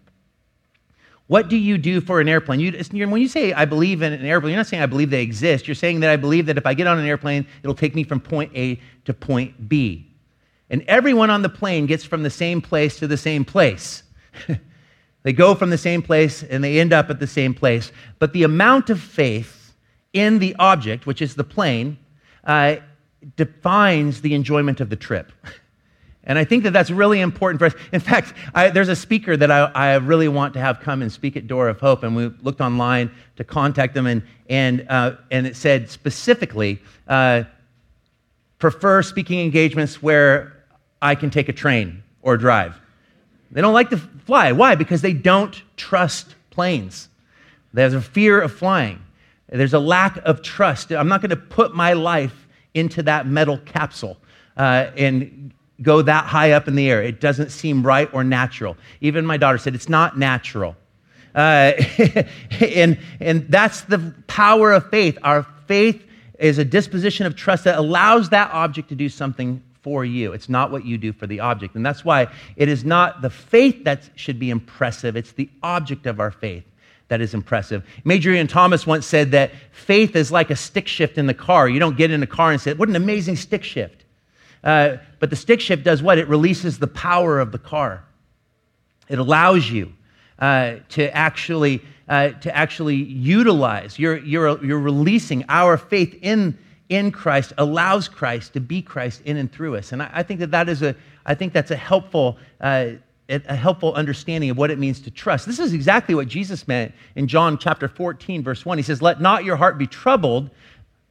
What 1.34 1.50
do 1.50 1.58
you 1.58 1.80
do 1.80 2.00
for 2.00 2.22
an 2.22 2.30
airplane? 2.30 2.60
You, 2.60 3.08
when 3.08 3.19
you 3.19 3.28
say, 3.28 3.54
I 3.54 3.65
believe 3.65 4.04
in 4.04 4.13
an 4.13 4.24
airplane, 4.24 4.52
you're 4.52 4.60
not 4.60 4.67
saying 4.67 4.84
I 4.84 4.86
believe 4.86 5.10
they 5.10 5.24
exist. 5.24 5.67
You're 5.67 5.74
saying 5.74 6.02
that 6.02 6.12
I 6.12 6.15
believe 6.15 6.46
that 6.46 6.60
if 6.60 6.67
I 6.67 6.76
get 6.76 6.86
on 6.86 7.00
an 7.00 7.08
airplane, 7.08 7.48
it'll 7.63 7.74
take 7.74 7.96
me 7.96 8.04
from 8.04 8.19
point 8.19 8.52
A 8.56 8.80
to 9.06 9.15
point 9.15 9.67
B. 9.67 10.13
And 10.69 10.84
everyone 10.84 11.32
on 11.32 11.41
the 11.41 11.50
plane 11.50 11.88
gets 11.88 12.04
from 12.04 12.22
the 12.22 12.30
same 12.30 12.62
place 12.62 13.00
to 13.00 13.08
the 13.08 13.17
same 13.17 13.43
place. 13.46 14.04
They 15.24 15.32
go 15.32 15.56
from 15.56 15.69
the 15.69 15.78
same 15.78 16.02
place 16.02 16.43
and 16.43 16.62
they 16.62 16.82
end 16.82 16.91
up 16.91 17.10
at 17.10 17.19
the 17.19 17.28
same 17.28 17.54
place. 17.54 17.93
But 18.19 18.34
the 18.34 18.43
amount 18.43 18.89
of 18.89 19.00
faith 19.00 19.74
in 20.12 20.39
the 20.39 20.54
object, 20.60 21.06
which 21.06 21.22
is 21.22 21.34
the 21.34 21.46
plane, 21.46 21.98
uh, 22.43 22.76
defines 23.38 24.19
the 24.19 24.34
enjoyment 24.34 24.82
of 24.82 24.89
the 24.89 24.98
trip. 24.98 25.32
And 26.25 26.39
I 26.39 26.45
think 26.45 26.63
that 26.63 26.71
that's 26.71 26.89
really 26.89 27.19
important 27.19 27.59
for 27.59 27.65
us. 27.65 27.73
In 27.91 27.99
fact, 27.99 28.33
I, 28.55 28.69
there's 28.69 28.89
a 28.89 28.95
speaker 28.95 29.36
that 29.36 29.51
I, 29.51 29.63
I, 29.75 29.95
really 29.95 30.29
want 30.29 30.53
to 30.53 30.59
have 30.59 30.79
come 30.79 31.01
and 31.01 31.12
speak 31.12 31.36
at 31.36 31.47
Door 31.47 31.67
of 31.69 31.81
Hope, 31.81 32.03
and 32.03 32.15
we 32.15 32.27
looked 32.41 32.62
online 32.62 33.12
to 33.36 33.43
contact 33.43 33.93
them, 33.93 34.07
and, 34.07 34.23
and, 34.49 34.86
uh, 34.89 35.15
and 35.31 35.45
it 35.45 35.57
said 35.57 35.89
specifically, 35.89 36.81
uh, 37.09 37.43
prefer 38.57 39.03
speaking 39.03 39.41
engagements 39.41 40.01
where 40.01 40.63
I 41.01 41.15
can 41.15 41.29
take 41.29 41.49
a 41.49 41.53
train 41.53 42.03
or 42.21 42.38
drive. 42.38 42.79
They 43.51 43.59
don't 43.62 43.73
like 43.73 43.89
to 43.89 43.97
fly. 43.97 44.53
Why? 44.53 44.75
Because 44.75 45.01
they 45.01 45.13
don't 45.13 45.62
trust 45.75 46.36
planes. 46.49 47.09
There's 47.73 47.93
a 47.93 48.01
fear 48.01 48.39
of 48.39 48.53
flying. 48.53 49.01
There's 49.49 49.73
a 49.73 49.79
lack 49.79 50.17
of 50.25 50.41
trust. 50.41 50.91
I'm 50.91 51.09
not 51.09 51.21
going 51.21 51.31
to 51.31 51.36
put 51.36 51.75
my 51.75 51.93
life 51.93 52.47
into 52.73 53.03
that 53.03 53.27
metal 53.27 53.57
capsule 53.59 54.17
uh, 54.57 54.91
and 54.97 55.53
go 55.84 56.02
that 56.02 56.26
high 56.26 56.52
up 56.52 56.67
in 56.67 56.76
the 56.76 56.89
air. 56.89 57.04
It 57.04 57.19
doesn't 57.22 57.52
seem 57.52 57.86
right 57.86 58.12
or 58.13 58.24
natural. 58.24 58.78
Even 59.02 59.26
my 59.26 59.38
daughter 59.38 59.58
said, 59.58 59.76
it's 59.76 59.89
not 59.89 60.17
natural. 60.17 60.76
Uh, 61.36 61.74
and, 62.60 62.98
and 63.19 63.48
that's 63.50 63.82
the 63.82 64.13
power 64.28 64.72
of 64.72 64.89
faith. 64.89 65.17
Our 65.24 65.46
faith 65.67 66.04
is 66.39 66.58
a 66.58 66.65
disposition 66.65 67.26
of 67.26 67.36
trust 67.36 67.63
that 67.65 67.78
allows 67.78 68.30
that 68.30 68.52
object 68.52 68.89
to 68.89 68.96
do 68.96 69.10
something 69.10 69.62
for 69.82 70.06
you. 70.06 70.32
It's 70.32 70.50
not 70.50 70.72
what 70.72 70.86
you 70.86 70.98
do 70.98 71.12
for 71.12 71.28
the 71.28 71.41
object. 71.41 71.76
And 71.76 71.86
that's 71.86 72.06
why 72.06 72.28
it 72.56 72.69
is 72.69 72.86
not 72.86 73.22
the 73.22 73.30
faith 73.30 73.84
that 73.84 74.10
should 74.15 74.39
be 74.39 74.50
impressive, 74.50 75.15
it's 75.15 75.34
the 75.34 75.50
object 75.62 76.06
of 76.06 76.19
our 76.19 76.32
faith 76.32 76.63
that 77.10 77.22
is 77.22 77.34
impressive. 77.34 77.86
Major 78.06 78.32
Ian 78.32 78.48
Thomas 78.48 78.88
once 78.88 79.06
said 79.06 79.32
that 79.32 79.52
faith 79.72 80.15
is 80.15 80.32
like 80.32 80.50
a 80.50 80.56
stick 80.56 80.88
shift 80.88 81.17
in 81.17 81.28
the 81.28 81.34
car. 81.34 81.67
You 81.67 81.80
don't 81.80 81.98
get 81.98 82.12
in 82.12 82.24
a 82.24 82.28
car 82.28 82.52
and 82.52 82.62
say, 82.62 82.74
What 82.74 82.89
an 82.89 82.96
amazing 82.96 83.36
stick 83.36 83.63
shift. 83.63 84.03
Uh, 84.63 84.97
but 85.19 85.30
the 85.30 85.36
stick 85.36 85.60
shift 85.60 85.84
does 85.84 86.02
what? 86.02 86.17
It 86.17 86.28
releases 86.28 86.80
the 86.80 86.88
power 86.88 87.39
of 87.39 87.52
the 87.52 87.60
car. 87.60 88.04
It 89.10 89.19
allows 89.19 89.69
you 89.69 89.93
uh, 90.39 90.76
to 90.89 91.15
actually 91.15 91.82
uh, 92.08 92.30
to 92.30 92.56
actually 92.56 92.95
utilize. 92.95 93.97
You're, 93.97 94.17
you're, 94.17 94.63
you're 94.63 94.80
releasing 94.80 95.45
our 95.47 95.78
faith 95.78 96.17
in 96.21 96.58
in 96.89 97.12
Christ 97.12 97.54
allows 97.58 98.08
Christ 98.08 98.54
to 98.54 98.60
be 98.60 98.82
Christ 98.82 99.21
in 99.26 99.38
and 99.38 99.52
through 99.52 99.78
us. 99.78 99.93
And 99.93 100.04
I, 100.04 100.10
I 100.13 100.23
think 100.23 100.39
that 100.41 100.52
that 100.52 100.69
is 100.69 100.82
a, 100.84 100.95
I 101.26 101.34
think 101.34 101.54
that's 101.54 101.71
a 101.71 101.76
helpful, 101.76 102.38
uh, 102.62 102.91
a 103.30 103.56
helpful 103.56 103.93
understanding 103.95 104.49
of 104.49 104.58
what 104.58 104.69
it 104.69 104.78
means 104.78 104.99
to 105.02 105.10
trust. 105.10 105.45
This 105.47 105.60
is 105.60 105.73
exactly 105.73 106.13
what 106.13 106.28
Jesus 106.28 106.67
meant 106.67 106.93
in 107.15 107.28
John 107.28 107.58
chapter 107.58 107.88
14, 107.88 108.43
verse 108.43 108.65
1. 108.65 108.78
He 108.78 108.84
says, 108.84 109.02
Let 109.02 109.21
not 109.21 109.43
your 109.43 109.56
heart 109.56 109.78
be 109.78 109.88
troubled. 109.88 110.52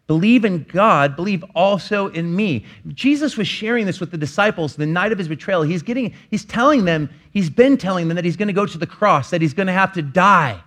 Believe 0.07 0.45
in 0.45 0.65
God, 0.65 1.17
believe 1.17 1.45
also 1.55 2.09
in 2.09 2.35
me. 2.35 2.65
Jesus 2.89 3.37
was 3.37 3.47
sharing 3.47 3.87
this 3.87 4.01
with 4.01 4.11
the 4.11 4.19
disciples 4.19 4.77
the 4.77 4.87
night 4.87 5.13
of 5.13 5.19
his 5.19 5.29
betrayal. 5.29 5.63
He's 5.63 5.83
getting, 5.83 6.13
he's 6.31 6.45
telling 6.45 6.85
them, 6.85 7.09
he's 7.31 7.49
been 7.49 7.79
telling 7.79 8.09
them 8.09 8.17
that 8.17 8.25
he's 8.25 8.37
going 8.37 8.49
to 8.49 8.53
go 8.53 8.67
to 8.67 8.79
the 8.79 8.87
cross, 8.87 9.31
that 9.31 9.41
he's 9.41 9.55
going 9.55 9.69
to 9.69 9.73
have 9.73 9.93
to 9.95 10.03
die 10.03 10.63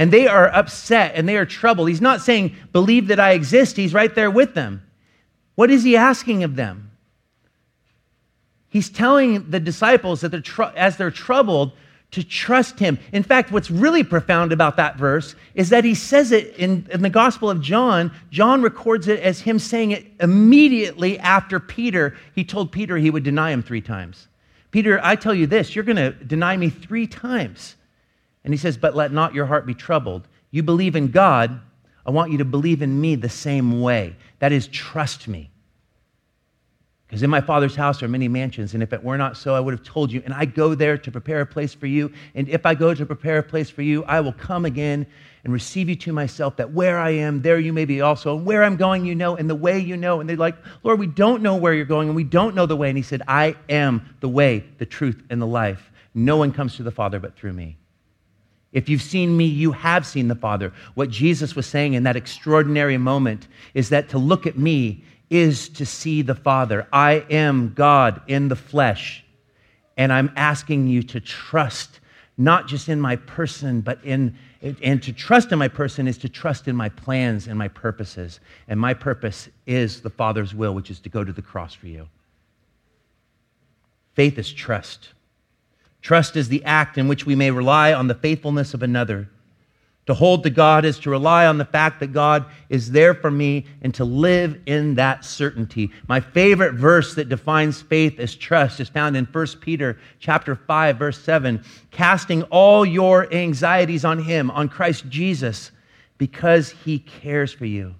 and 0.00 0.10
they 0.10 0.26
are 0.26 0.48
upset 0.54 1.12
and 1.14 1.28
they 1.28 1.36
are 1.36 1.44
troubled. 1.44 1.86
He's 1.86 2.00
not 2.00 2.22
saying, 2.22 2.56
believe 2.72 3.08
that 3.08 3.20
I 3.20 3.32
exist. 3.32 3.76
He's 3.76 3.92
right 3.92 4.14
there 4.14 4.30
with 4.30 4.54
them. 4.54 4.82
What 5.56 5.70
is 5.70 5.82
he 5.82 5.94
asking 5.94 6.42
of 6.42 6.56
them? 6.56 6.90
He's 8.70 8.88
telling 8.88 9.50
the 9.50 9.60
disciples 9.60 10.22
that 10.22 10.30
they're 10.30 10.40
tr- 10.40 10.72
as 10.74 10.96
they're 10.96 11.10
troubled 11.10 11.72
to 12.12 12.24
trust 12.24 12.78
him. 12.78 12.98
In 13.12 13.22
fact, 13.22 13.52
what's 13.52 13.70
really 13.70 14.02
profound 14.02 14.52
about 14.52 14.76
that 14.76 14.96
verse 14.96 15.36
is 15.54 15.70
that 15.70 15.84
he 15.84 15.94
says 15.94 16.32
it 16.32 16.56
in, 16.56 16.86
in, 16.90 17.02
the 17.02 17.10
Gospel 17.10 17.48
of 17.48 17.60
John. 17.60 18.10
John 18.30 18.62
records 18.62 19.06
it 19.06 19.20
as 19.20 19.40
him 19.40 19.58
saying 19.58 19.92
it 19.92 20.06
immediately 20.18 21.18
after 21.20 21.60
Peter. 21.60 22.16
He 22.34 22.44
told 22.44 22.72
Peter 22.72 22.96
he 22.96 23.10
would 23.10 23.22
deny 23.22 23.52
him 23.52 23.62
three 23.62 23.80
times. 23.80 24.26
Peter, 24.72 25.00
I 25.02 25.16
tell 25.16 25.34
you 25.34 25.46
this, 25.46 25.74
you're 25.74 25.84
going 25.84 25.96
to 25.96 26.10
deny 26.10 26.56
me 26.56 26.70
three 26.70 27.06
times. 27.06 27.76
And 28.44 28.52
he 28.52 28.58
says, 28.58 28.76
But 28.76 28.96
let 28.96 29.12
not 29.12 29.34
your 29.34 29.46
heart 29.46 29.66
be 29.66 29.74
troubled. 29.74 30.26
You 30.50 30.62
believe 30.62 30.96
in 30.96 31.08
God. 31.08 31.60
I 32.06 32.10
want 32.10 32.32
you 32.32 32.38
to 32.38 32.44
believe 32.44 32.82
in 32.82 33.00
me 33.00 33.14
the 33.14 33.28
same 33.28 33.80
way. 33.80 34.16
That 34.38 34.52
is, 34.52 34.66
trust 34.68 35.28
me. 35.28 35.49
Because 37.10 37.24
in 37.24 37.30
my 37.30 37.40
Father's 37.40 37.74
house 37.74 38.04
are 38.04 38.08
many 38.08 38.28
mansions, 38.28 38.74
and 38.74 38.84
if 38.84 38.92
it 38.92 39.02
were 39.02 39.18
not 39.18 39.36
so, 39.36 39.56
I 39.56 39.58
would 39.58 39.74
have 39.74 39.82
told 39.82 40.12
you. 40.12 40.22
And 40.24 40.32
I 40.32 40.44
go 40.44 40.76
there 40.76 40.96
to 40.96 41.10
prepare 41.10 41.40
a 41.40 41.46
place 41.46 41.74
for 41.74 41.88
you. 41.88 42.12
And 42.36 42.48
if 42.48 42.64
I 42.64 42.76
go 42.76 42.94
to 42.94 43.04
prepare 43.04 43.38
a 43.38 43.42
place 43.42 43.68
for 43.68 43.82
you, 43.82 44.04
I 44.04 44.20
will 44.20 44.32
come 44.32 44.64
again 44.64 45.04
and 45.42 45.52
receive 45.52 45.88
you 45.88 45.96
to 45.96 46.12
myself, 46.12 46.54
that 46.58 46.72
where 46.72 47.00
I 47.00 47.10
am, 47.10 47.42
there 47.42 47.58
you 47.58 47.72
may 47.72 47.84
be 47.84 48.00
also. 48.00 48.36
And 48.36 48.46
where 48.46 48.62
I'm 48.62 48.76
going, 48.76 49.06
you 49.06 49.16
know, 49.16 49.34
and 49.34 49.50
the 49.50 49.56
way 49.56 49.76
you 49.80 49.96
know. 49.96 50.20
And 50.20 50.30
they're 50.30 50.36
like, 50.36 50.54
Lord, 50.84 51.00
we 51.00 51.08
don't 51.08 51.42
know 51.42 51.56
where 51.56 51.74
you're 51.74 51.84
going, 51.84 52.06
and 52.06 52.14
we 52.14 52.22
don't 52.22 52.54
know 52.54 52.66
the 52.66 52.76
way. 52.76 52.90
And 52.90 52.96
he 52.96 53.02
said, 53.02 53.22
I 53.26 53.56
am 53.68 54.14
the 54.20 54.28
way, 54.28 54.64
the 54.78 54.86
truth, 54.86 55.20
and 55.30 55.42
the 55.42 55.46
life. 55.46 55.90
No 56.14 56.36
one 56.36 56.52
comes 56.52 56.76
to 56.76 56.84
the 56.84 56.92
Father 56.92 57.18
but 57.18 57.34
through 57.34 57.54
me. 57.54 57.76
If 58.72 58.88
you've 58.88 59.02
seen 59.02 59.36
me, 59.36 59.46
you 59.46 59.72
have 59.72 60.06
seen 60.06 60.28
the 60.28 60.36
Father. 60.36 60.72
What 60.94 61.10
Jesus 61.10 61.56
was 61.56 61.66
saying 61.66 61.94
in 61.94 62.04
that 62.04 62.14
extraordinary 62.14 62.98
moment 62.98 63.48
is 63.74 63.88
that 63.88 64.10
to 64.10 64.18
look 64.18 64.46
at 64.46 64.56
me 64.56 65.02
is 65.30 65.68
to 65.68 65.86
see 65.86 66.22
the 66.22 66.34
Father. 66.34 66.86
I 66.92 67.24
am 67.30 67.72
God 67.74 68.20
in 68.26 68.48
the 68.48 68.56
flesh. 68.56 69.24
And 69.96 70.12
I'm 70.12 70.32
asking 70.34 70.88
you 70.88 71.02
to 71.04 71.20
trust, 71.20 72.00
not 72.36 72.66
just 72.66 72.88
in 72.88 73.00
my 73.00 73.16
person, 73.16 73.80
but 73.80 74.04
in, 74.04 74.36
and 74.82 75.02
to 75.02 75.12
trust 75.12 75.52
in 75.52 75.58
my 75.58 75.68
person 75.68 76.08
is 76.08 76.18
to 76.18 76.28
trust 76.28 76.68
in 76.68 76.74
my 76.74 76.88
plans 76.88 77.46
and 77.46 77.58
my 77.58 77.68
purposes. 77.68 78.40
And 78.66 78.80
my 78.80 78.92
purpose 78.92 79.48
is 79.66 80.00
the 80.00 80.10
Father's 80.10 80.54
will, 80.54 80.74
which 80.74 80.90
is 80.90 81.00
to 81.00 81.08
go 81.08 81.22
to 81.22 81.32
the 81.32 81.42
cross 81.42 81.74
for 81.74 81.86
you. 81.86 82.08
Faith 84.14 84.38
is 84.38 84.52
trust. 84.52 85.10
Trust 86.02 86.34
is 86.34 86.48
the 86.48 86.64
act 86.64 86.98
in 86.98 87.06
which 87.08 87.26
we 87.26 87.34
may 87.34 87.50
rely 87.50 87.92
on 87.92 88.08
the 88.08 88.14
faithfulness 88.14 88.74
of 88.74 88.82
another 88.82 89.28
to 90.06 90.14
hold 90.14 90.42
to 90.42 90.50
God 90.50 90.84
is 90.84 90.98
to 91.00 91.10
rely 91.10 91.46
on 91.46 91.58
the 91.58 91.64
fact 91.64 92.00
that 92.00 92.12
God 92.12 92.46
is 92.68 92.90
there 92.90 93.14
for 93.14 93.30
me 93.30 93.66
and 93.82 93.94
to 93.94 94.04
live 94.04 94.58
in 94.66 94.94
that 94.94 95.24
certainty. 95.24 95.90
My 96.08 96.20
favorite 96.20 96.74
verse 96.74 97.14
that 97.14 97.28
defines 97.28 97.82
faith 97.82 98.18
as 98.18 98.34
trust 98.34 98.80
is 98.80 98.88
found 98.88 99.16
in 99.16 99.26
1 99.26 99.46
Peter 99.60 99.98
chapter 100.18 100.54
5 100.56 100.98
verse 100.98 101.22
7, 101.22 101.62
casting 101.90 102.42
all 102.44 102.84
your 102.84 103.32
anxieties 103.32 104.04
on 104.04 104.18
him, 104.22 104.50
on 104.50 104.68
Christ 104.68 105.08
Jesus, 105.08 105.70
because 106.18 106.70
he 106.70 106.98
cares 106.98 107.52
for 107.52 107.66
you. 107.66 107.94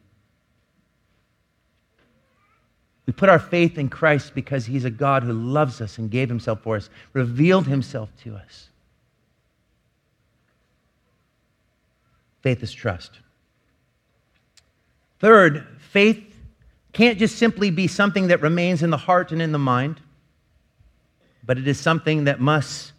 We 3.07 3.13
put 3.13 3.29
our 3.29 3.39
faith 3.39 3.77
in 3.77 3.89
Christ 3.89 4.35
because 4.35 4.67
he's 4.67 4.85
a 4.85 4.91
God 4.91 5.23
who 5.23 5.33
loves 5.33 5.81
us 5.81 5.99
and 5.99 6.11
gave 6.11 6.29
himself 6.29 6.63
for 6.63 6.77
us, 6.77 6.91
revealed 7.13 7.67
himself 7.67 8.11
to 8.23 8.37
us. 8.37 8.70
Faith 12.41 12.63
is 12.63 12.73
trust. 12.73 13.19
Third, 15.19 15.67
faith 15.91 16.25
can't 16.93 17.19
just 17.19 17.37
simply 17.37 17.71
be 17.71 17.87
something 17.87 18.29
that 18.29 18.41
remains 18.41 18.83
in 18.83 18.91
the 18.91 18.97
heart 18.97 19.33
and 19.33 19.41
in 19.41 19.53
the 19.53 19.59
mind, 19.59 20.01
but 21.45 21.59
it 21.59 21.69
is 21.69 21.79
something 21.79 22.25
that 22.25 22.41
must 22.41 22.93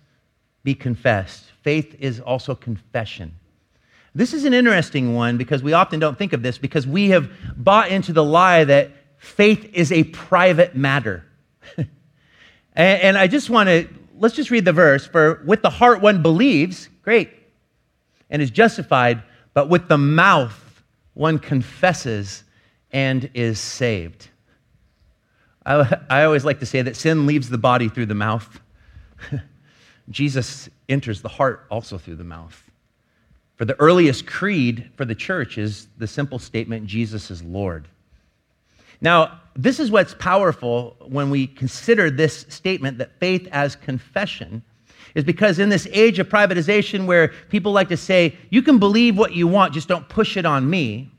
be 0.64 0.76
confessed. 0.76 1.46
Faith 1.64 1.96
is 2.00 2.20
also 2.20 2.56
confession. 2.56 3.34
This 4.14 4.34
is 4.34 4.46
an 4.46 4.54
interesting 4.54 5.16
one 5.16 5.38
because 5.38 5.64
we 5.64 5.74
often 5.74 6.00
don't 6.00 6.18
think 6.18 6.34
of 6.34 6.44
this 6.44 6.58
because 6.58 6.86
we 6.86 7.10
have 7.10 7.30
bought 7.56 7.90
into 7.90 8.14
the 8.14 8.24
lie 8.24 8.64
that 8.66 8.92
faith 9.18 9.70
is 9.74 9.92
a 9.92 10.04
private 10.06 10.76
matter. 10.76 11.24
and, 11.78 11.90
and 12.76 13.18
I 13.18 13.28
just 13.28 13.50
want 13.50 13.68
to, 13.68 13.88
let's 14.18 14.36
just 14.36 14.52
read 14.52 14.66
the 14.66 14.74
verse. 14.74 15.06
For 15.06 15.42
with 15.46 15.62
the 15.62 15.70
heart 15.70 16.02
one 16.02 16.22
believes, 16.22 16.90
great, 17.04 17.30
and 18.30 18.42
is 18.42 18.52
justified, 18.52 19.24
but 19.54 19.70
with 19.70 19.88
the 19.88 19.98
mouth 19.98 20.84
one 21.14 21.40
confesses 21.40 22.44
and 22.92 23.30
is 23.34 23.60
saved. 23.60 24.30
I, 25.66 25.98
I 26.10 26.24
always 26.24 26.46
like 26.46 26.60
to 26.60 26.66
say 26.66 26.82
that 26.82 26.96
sin 26.96 27.26
leaves 27.26 27.50
the 27.50 27.58
body 27.58 27.90
through 27.90 28.08
the 28.08 28.16
mouth. 28.16 28.60
Jesus 30.10 30.70
enters 30.90 31.22
the 31.22 31.30
heart 31.30 31.68
also 31.70 31.98
through 31.98 32.16
the 32.16 32.24
mouth. 32.24 32.70
For 33.56 33.66
the 33.66 33.80
earliest 33.80 34.26
creed 34.26 34.90
for 34.96 35.06
the 35.06 35.14
church 35.14 35.58
is 35.58 35.88
the 35.98 36.08
simple 36.08 36.40
statement 36.40 36.88
Jesus 36.88 37.30
is 37.30 37.44
Lord. 37.44 37.88
Now, 39.00 39.42
this 39.56 39.80
is 39.80 39.92
what's 39.92 40.14
powerful 40.16 40.96
when 41.00 41.30
we 41.30 41.48
consider 41.48 42.10
this 42.10 42.46
statement 42.50 42.98
that 43.00 43.20
faith 43.20 43.48
as 43.52 43.76
confession 43.76 44.64
is 45.16 45.24
because 45.24 45.60
in 45.60 45.70
this 45.70 45.88
age 45.92 46.20
of 46.20 46.30
privatization 46.30 47.06
where 47.06 47.30
people 47.50 47.72
like 47.72 47.90
to 47.90 47.98
say, 47.98 48.36
you 48.50 48.62
can 48.62 48.80
believe 48.80 49.18
what 49.18 49.34
you 49.34 49.48
want, 49.48 49.74
just 49.74 49.88
don't 49.88 50.08
push 50.10 50.38
it 50.38 50.46
on 50.46 50.70
me. 50.70 51.12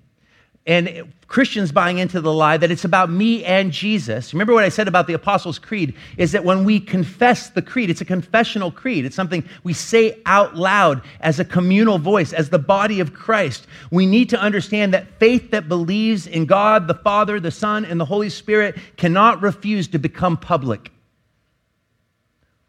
And 0.65 1.13
Christians 1.27 1.73
buying 1.73 1.99
into 1.99 2.21
the 2.21 2.33
lie 2.33 2.57
that 2.57 2.71
it's 2.71 2.85
about 2.85 3.11
me 3.11 3.45
and 3.45 3.73
Jesus. 3.73 4.33
Remember 4.33 4.53
what 4.53 4.63
I 4.63 4.69
said 4.69 4.87
about 4.87 5.09
the 5.09 5.13
Apostles' 5.15 5.59
Creed 5.59 5.95
is 6.17 6.31
that 6.33 6.45
when 6.45 6.65
we 6.65 6.79
confess 6.79 7.51
the 7.51 7.63
creed, 7.63 7.91
it's 7.91 8.01
a 8.01 8.05
confessional 8.05 8.71
creed. 8.71 9.05
It's 9.05 9.17
something 9.17 9.43
we 9.65 9.73
say 9.73 10.21
out 10.25 10.55
loud 10.55 11.03
as 11.21 11.41
a 11.41 11.45
communal 11.45 11.99
voice, 11.99 12.33
as 12.33 12.51
the 12.51 12.61
body 12.61 13.01
of 13.01 13.13
Christ. 13.13 13.67
We 13.91 14.07
need 14.07 14.29
to 14.31 14.39
understand 14.39 14.95
that 14.95 15.19
faith 15.19 15.51
that 15.51 15.69
believes 15.69 16.29
in 16.29 16.47
God, 16.47 16.87
the 16.87 16.95
Father, 16.95 17.41
the 17.41 17.51
Son, 17.51 17.85
and 17.85 17.99
the 17.99 18.05
Holy 18.05 18.31
Spirit 18.31 18.79
cannot 18.97 19.43
refuse 19.43 19.89
to 19.89 19.99
become 19.99 20.37
public 20.37 20.93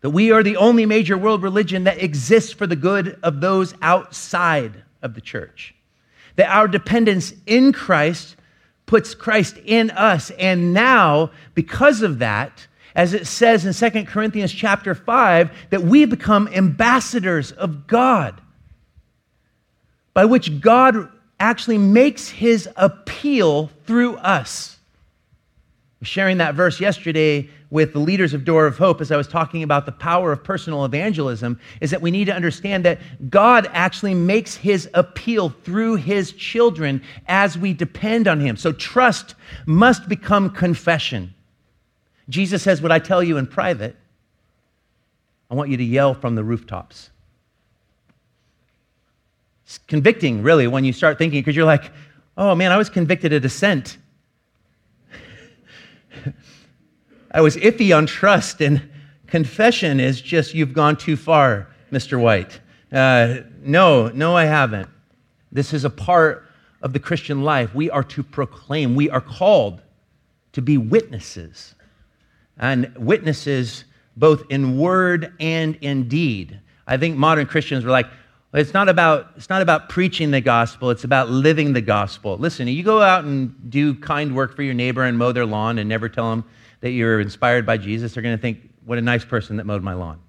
that 0.04 0.10
we 0.10 0.32
are 0.32 0.44
the 0.44 0.58
only 0.58 0.86
major 0.86 1.18
world 1.18 1.42
religion 1.42 1.86
that 1.86 2.04
exists 2.04 2.52
for 2.52 2.68
the 2.68 2.76
good 2.76 3.18
of 3.24 3.39
those 3.39 3.74
outside 3.82 4.84
of 5.02 5.16
the 5.16 5.22
church. 5.22 5.74
That 6.36 6.54
our 6.54 6.68
dependence 6.68 7.34
in 7.46 7.72
Christ 7.72 8.36
puts 8.86 9.16
Christ 9.16 9.58
in 9.63 9.92
us. 9.92 10.30
And 10.32 10.74
now, 10.74 11.32
because 11.54 12.02
of 12.02 12.20
that, 12.20 12.68
as 12.96 13.13
it 13.13 13.26
says 13.28 13.66
in 13.66 13.92
2 13.92 14.04
Corinthians 14.04 14.52
chapter 14.52 14.94
5, 14.94 15.50
that 15.70 15.84
we 15.84 16.04
become 16.04 16.50
ambassadors 16.50 17.54
of 17.54 17.88
God, 17.88 18.42
by 20.13 20.26
which 20.26 20.60
God 20.60 21.08
actually 21.39 21.78
makes 21.78 22.28
his 22.28 22.68
appeal 22.76 23.72
through 23.86 24.18
us. 24.18 24.80
Sharing 26.02 26.39
that 26.39 26.56
verse 26.56 26.82
yesterday 26.82 27.50
with 27.74 27.92
the 27.92 28.00
leaders 28.00 28.36
of 28.36 28.46
Door 28.46 28.68
of 28.68 28.78
Hope 28.78 29.02
as 29.02 29.12
I 29.12 29.18
was 29.18 29.28
talking 29.28 29.64
about 29.64 29.88
the 29.88 29.92
power 29.92 30.32
of 30.32 30.44
personal 30.44 30.86
evangelism 30.86 31.60
is 31.82 31.90
that 31.90 32.04
we 32.04 32.12
need 32.12 32.26
to 32.26 32.32
understand 32.32 32.86
that 32.86 33.00
God 33.32 33.68
actually 33.74 34.14
makes 34.14 34.56
his 34.56 34.88
appeal 34.94 35.50
through 35.50 35.96
his 35.96 36.34
children 36.34 37.02
as 37.26 37.58
we 37.58 37.74
depend 37.74 38.28
on 38.28 38.40
him. 38.40 38.58
So 38.58 38.74
trust 38.74 39.34
must 39.66 40.08
become 40.08 40.52
confession. 40.52 41.34
Jesus 42.30 42.62
says, 42.62 42.80
What 42.80 42.92
I 42.92 43.00
tell 43.00 43.24
you 43.24 43.38
in 43.38 43.48
private, 43.48 43.96
I 45.50 45.56
want 45.56 45.72
you 45.72 45.78
to 45.78 45.84
yell 45.84 46.14
from 46.14 46.36
the 46.36 46.44
rooftops. 46.44 47.10
It's 49.66 49.80
convicting, 49.80 50.44
really, 50.44 50.68
when 50.68 50.86
you 50.86 50.94
start 50.94 51.18
thinking, 51.18 51.42
because 51.42 51.56
you're 51.56 51.66
like, 51.66 51.92
oh 52.38 52.54
man, 52.54 52.72
I 52.72 52.78
was 52.78 52.92
convicted 52.92 53.34
of 53.34 53.42
dissent. 53.42 53.98
I 57.34 57.41
was 57.41 57.58
iffy 57.58 57.96
on 57.96 58.06
trust, 58.06 58.62
and 58.62 58.82
confession 59.26 60.00
is 60.00 60.22
just, 60.22 60.54
you've 60.54 60.74
gone 60.74 60.96
too 60.96 61.17
far, 61.17 61.67
Mr. 61.91 62.19
White. 62.22 62.60
Uh, 62.91 63.38
no, 63.62 64.10
no, 64.10 64.38
I 64.38 64.46
haven't. 64.46 64.88
This 65.52 65.74
is 65.74 65.84
a 65.84 65.89
part 65.89 66.48
of 66.84 66.93
the 66.93 67.00
Christian 67.00 67.43
life. 67.43 67.74
We 67.74 67.89
are 67.89 68.04
to 68.04 68.22
proclaim, 68.22 68.93
we 68.96 69.10
are 69.10 69.22
called 69.22 69.82
to 70.52 70.62
be 70.62 70.78
witnesses. 70.78 71.74
And 72.58 72.93
witnesses 72.98 73.86
both 74.15 74.43
in 74.50 74.78
word 74.78 75.34
and 75.39 75.76
in 75.82 76.08
deed. 76.08 76.60
I 76.86 76.98
think 76.98 77.17
modern 77.17 77.48
Christians 77.48 77.84
were 77.84 77.89
like, 77.89 78.08
it's 78.54 78.76
not 78.76 78.88
about 78.88 79.32
it's 79.36 79.50
not 79.50 79.63
about 79.63 79.89
preaching 79.89 80.30
the 80.30 80.41
gospel, 80.41 80.91
it's 80.91 81.04
about 81.04 81.32
living 81.32 81.74
the 81.74 81.82
gospel. 81.82 82.38
Listen, 82.38 82.67
you 82.67 82.84
go 82.84 83.02
out 83.02 83.24
and 83.24 83.72
do 83.72 83.96
kind 83.96 84.36
work 84.36 84.56
for 84.56 84.62
your 84.62 84.76
neighbor 84.76 85.02
and 85.02 85.17
mow 85.17 85.32
their 85.32 85.48
lawn 85.48 85.80
and 85.80 85.89
never 85.89 86.08
tell 86.08 86.30
them 86.30 86.43
that 86.84 86.91
you're 86.91 87.22
inspired 87.22 87.65
by 87.65 87.78
Jesus, 87.78 88.13
they're 88.13 88.22
going 88.22 88.36
to 88.36 88.41
think, 88.41 88.60
what 88.84 88.98
a 88.98 89.02
nice 89.02 89.24
person 89.24 89.56
that 89.56 89.65
mowed 89.65 89.82
my 89.82 89.93
lawn. 89.93 90.19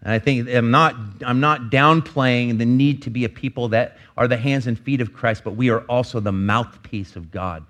And 0.00 0.10
I 0.10 0.18
think 0.18 0.48
I'm 0.48 0.70
not, 0.70 0.96
I'm 1.20 1.40
not 1.40 1.70
downplaying 1.70 2.56
the 2.56 2.64
need 2.64 3.02
to 3.02 3.10
be 3.10 3.26
a 3.26 3.28
people 3.28 3.68
that 3.68 3.98
are 4.16 4.26
the 4.26 4.38
hands 4.38 4.66
and 4.66 4.78
feet 4.78 5.02
of 5.02 5.12
Christ, 5.12 5.44
but 5.44 5.56
we 5.56 5.68
are 5.68 5.80
also 5.80 6.18
the 6.18 6.32
mouthpiece 6.32 7.14
of 7.14 7.30
God. 7.30 7.66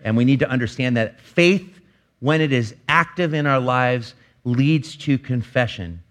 And 0.00 0.16
we 0.16 0.24
need 0.24 0.38
to 0.38 0.48
understand 0.48 0.96
that 0.96 1.20
faith, 1.20 1.78
when 2.20 2.40
it 2.40 2.54
is 2.54 2.74
active 2.88 3.34
in 3.34 3.46
our 3.46 3.60
lives, 3.60 4.14
leads 4.44 4.96
to 4.96 5.18
confession. 5.18 6.02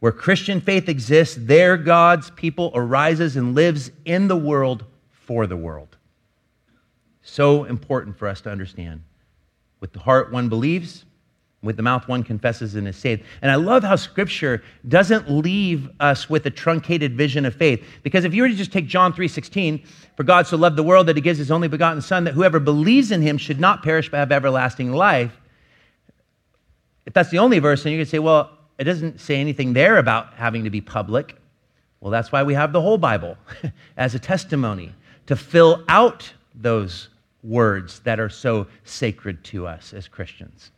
Where 0.00 0.12
Christian 0.12 0.60
faith 0.60 0.90
exists, 0.90 1.34
there 1.40 1.78
God's 1.78 2.28
people 2.32 2.72
arises 2.74 3.36
and 3.36 3.54
lives 3.54 3.90
in 4.04 4.28
the 4.28 4.36
world 4.36 4.84
for 5.08 5.46
the 5.46 5.56
world. 5.56 5.96
So 7.22 7.64
important 7.64 8.18
for 8.18 8.28
us 8.28 8.42
to 8.42 8.50
understand. 8.50 9.04
With 9.84 9.92
the 9.92 10.00
heart, 10.00 10.32
one 10.32 10.48
believes. 10.48 11.04
With 11.62 11.76
the 11.76 11.82
mouth, 11.82 12.08
one 12.08 12.22
confesses 12.22 12.74
and 12.74 12.88
is 12.88 12.96
saved. 12.96 13.22
And 13.42 13.50
I 13.50 13.56
love 13.56 13.84
how 13.84 13.96
Scripture 13.96 14.62
doesn't 14.88 15.30
leave 15.30 15.90
us 16.00 16.30
with 16.30 16.46
a 16.46 16.50
truncated 16.50 17.14
vision 17.18 17.44
of 17.44 17.54
faith. 17.54 17.84
Because 18.02 18.24
if 18.24 18.32
you 18.32 18.40
were 18.40 18.48
to 18.48 18.54
just 18.54 18.72
take 18.72 18.86
John 18.86 19.12
3.16, 19.12 19.84
for 20.16 20.22
God 20.22 20.46
so 20.46 20.56
loved 20.56 20.76
the 20.76 20.82
world 20.82 21.06
that 21.08 21.16
he 21.16 21.20
gives 21.20 21.38
his 21.38 21.50
only 21.50 21.68
begotten 21.68 22.00
Son, 22.00 22.24
that 22.24 22.32
whoever 22.32 22.58
believes 22.58 23.10
in 23.10 23.20
him 23.20 23.36
should 23.36 23.60
not 23.60 23.82
perish 23.82 24.10
but 24.10 24.16
have 24.16 24.32
everlasting 24.32 24.90
life. 24.90 25.38
If 27.04 27.12
that's 27.12 27.28
the 27.28 27.40
only 27.40 27.58
verse, 27.58 27.82
then 27.82 27.92
you 27.92 27.98
could 27.98 28.08
say, 28.08 28.20
well, 28.20 28.56
it 28.78 28.84
doesn't 28.84 29.20
say 29.20 29.36
anything 29.36 29.74
there 29.74 29.98
about 29.98 30.32
having 30.32 30.64
to 30.64 30.70
be 30.70 30.80
public. 30.80 31.36
Well, 32.00 32.10
that's 32.10 32.32
why 32.32 32.42
we 32.42 32.54
have 32.54 32.72
the 32.72 32.80
whole 32.80 32.96
Bible 32.96 33.36
as 33.98 34.14
a 34.14 34.18
testimony 34.18 34.94
to 35.26 35.36
fill 35.36 35.84
out 35.88 36.32
those 36.54 37.10
words 37.44 38.00
that 38.00 38.18
are 38.18 38.30
so 38.30 38.66
sacred 38.84 39.44
to 39.44 39.66
us 39.66 39.92
as 39.92 40.08
Christians. 40.08 40.70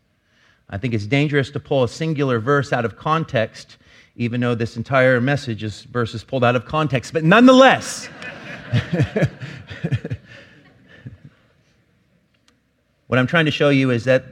I 0.69 0.79
think 0.79 0.95
it's 0.95 1.07
dangerous 1.07 1.51
to 1.53 1.61
pull 1.61 1.85
a 1.85 1.89
singular 1.89 2.41
verse 2.41 2.73
out 2.73 2.85
of 2.85 2.97
context, 2.97 3.77
even 4.17 4.41
though 4.41 4.57
this 4.57 4.77
entire 4.77 5.21
message 5.21 5.63
is 5.63 5.83
verses 5.83 6.25
pulled 6.25 6.43
out 6.43 6.57
of 6.57 6.65
context. 6.65 7.13
But 7.13 7.23
nonetheless, 7.23 8.07
what 13.07 13.19
I'm 13.19 13.29
trying 13.29 13.45
to 13.45 13.53
show 13.53 13.69
you 13.69 13.91
is 13.91 14.05
that 14.05 14.25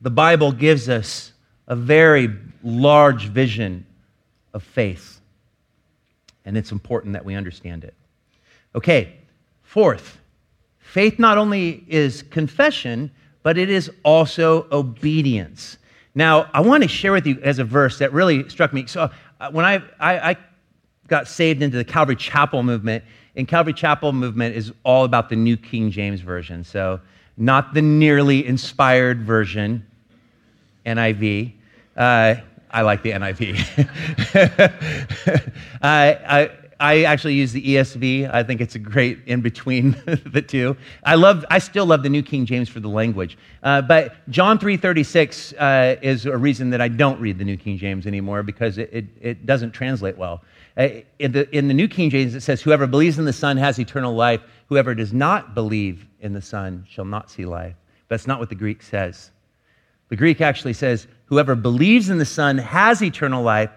the 0.00 0.10
Bible 0.10 0.52
gives 0.52 0.88
us 0.88 1.32
a 1.66 1.74
very 1.74 2.28
large 2.62 3.26
vision 3.26 3.84
of 4.54 4.62
faith. 4.62 5.20
And 6.44 6.56
it's 6.56 6.70
important 6.72 7.14
that 7.14 7.24
we 7.24 7.34
understand 7.34 7.84
it. 7.84 7.94
Okay, 8.74 9.16
fourth, 9.62 10.18
faith 10.92 11.18
not 11.18 11.38
only 11.38 11.82
is 11.88 12.22
confession, 12.24 13.10
but 13.42 13.56
it 13.56 13.70
is 13.70 13.90
also 14.02 14.66
obedience. 14.70 15.78
Now, 16.14 16.50
I 16.52 16.60
want 16.60 16.82
to 16.82 16.88
share 16.88 17.12
with 17.12 17.26
you 17.26 17.40
as 17.42 17.58
a 17.58 17.64
verse 17.64 17.98
that 18.00 18.12
really 18.12 18.46
struck 18.50 18.74
me. 18.74 18.84
So, 18.84 19.10
uh, 19.40 19.50
when 19.50 19.64
I, 19.64 19.76
I, 19.98 20.30
I 20.32 20.36
got 21.08 21.28
saved 21.28 21.62
into 21.62 21.78
the 21.78 21.84
Calvary 21.84 22.16
Chapel 22.16 22.62
movement, 22.62 23.04
and 23.36 23.48
Calvary 23.48 23.72
Chapel 23.72 24.12
movement 24.12 24.54
is 24.54 24.70
all 24.84 25.06
about 25.06 25.30
the 25.30 25.36
New 25.36 25.56
King 25.56 25.90
James 25.90 26.20
Version. 26.20 26.62
So, 26.62 27.00
not 27.38 27.72
the 27.72 27.80
nearly 27.80 28.46
inspired 28.46 29.22
version, 29.22 29.86
NIV. 30.84 31.54
Uh, 31.96 32.34
I 32.70 32.82
like 32.82 33.02
the 33.02 33.12
NIV. 33.12 33.56
I, 35.80 36.12
I, 36.28 36.50
I 36.82 37.04
actually 37.04 37.34
use 37.34 37.52
the 37.52 37.62
ESV. 37.62 38.34
I 38.34 38.42
think 38.42 38.60
it's 38.60 38.74
a 38.74 38.78
great 38.80 39.20
in 39.26 39.40
between 39.40 39.92
the 40.26 40.42
two. 40.42 40.76
I 41.04 41.14
love, 41.14 41.44
I 41.48 41.60
still 41.60 41.86
love 41.86 42.02
the 42.02 42.08
New 42.08 42.24
King 42.24 42.44
James 42.44 42.68
for 42.68 42.80
the 42.80 42.88
language. 42.88 43.38
Uh, 43.62 43.82
but 43.82 44.28
John 44.30 44.58
3:36 44.58 45.54
uh, 45.58 46.00
is 46.02 46.26
a 46.26 46.36
reason 46.36 46.70
that 46.70 46.80
I 46.80 46.88
don't 46.88 47.20
read 47.20 47.38
the 47.38 47.44
New 47.44 47.56
King 47.56 47.78
James 47.78 48.04
anymore 48.04 48.42
because 48.42 48.78
it, 48.78 48.90
it, 48.92 49.04
it 49.20 49.46
doesn't 49.46 49.70
translate 49.70 50.18
well. 50.18 50.42
Uh, 50.76 50.88
in, 51.20 51.30
the, 51.30 51.56
in 51.56 51.68
the 51.68 51.74
New 51.74 51.86
King 51.86 52.10
James, 52.10 52.34
it 52.34 52.40
says, 52.40 52.60
"Whoever 52.60 52.88
believes 52.88 53.16
in 53.16 53.26
the 53.26 53.32
Son 53.32 53.56
has 53.58 53.78
eternal 53.78 54.16
life. 54.16 54.40
Whoever 54.68 54.92
does 54.92 55.12
not 55.12 55.54
believe 55.54 56.04
in 56.18 56.32
the 56.32 56.42
Son 56.42 56.84
shall 56.90 57.04
not 57.04 57.30
see 57.30 57.44
life." 57.44 57.76
That's 58.08 58.26
not 58.26 58.40
what 58.40 58.48
the 58.48 58.56
Greek 58.56 58.82
says. 58.82 59.30
The 60.08 60.16
Greek 60.16 60.40
actually 60.40 60.72
says, 60.72 61.06
"Whoever 61.26 61.54
believes 61.54 62.10
in 62.10 62.18
the 62.18 62.24
Son 62.24 62.58
has 62.58 63.00
eternal 63.02 63.44
life." 63.44 63.70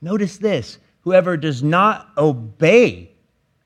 Notice 0.00 0.38
this 0.38 0.78
Whoever 1.02 1.36
does 1.36 1.62
not 1.62 2.08
obey 2.16 3.10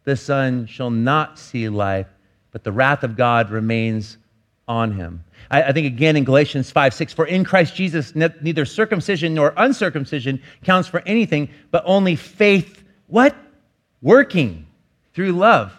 the 0.05 0.17
Son 0.17 0.67
shall 0.67 0.91
not 0.91 1.39
see 1.39 1.69
life, 1.69 2.09
but 2.51 2.65
the 2.65 2.73
wrath 2.73 3.03
of 3.03 3.17
God 3.17 3.51
remains 3.51 4.19
on 4.69 4.93
him. 4.93 5.25
I, 5.51 5.65
I 5.65 5.73
think 5.73 5.87
again 5.87 6.17
in 6.17 6.25
Galatians 6.25 6.71
5 6.71 6.95
6, 6.95 7.13
for 7.13 7.27
in 7.27 7.45
Christ 7.45 7.75
Jesus, 7.75 8.15
ne- 8.15 8.35
neither 8.41 8.65
circumcision 8.65 9.35
nor 9.35 9.53
uncircumcision 9.57 10.41
counts 10.65 10.89
for 10.89 11.03
anything, 11.07 11.49
but 11.71 11.83
only 11.87 12.17
faith, 12.17 12.83
what? 13.07 13.37
Working 14.01 14.67
through 15.15 15.33
love. 15.33 15.73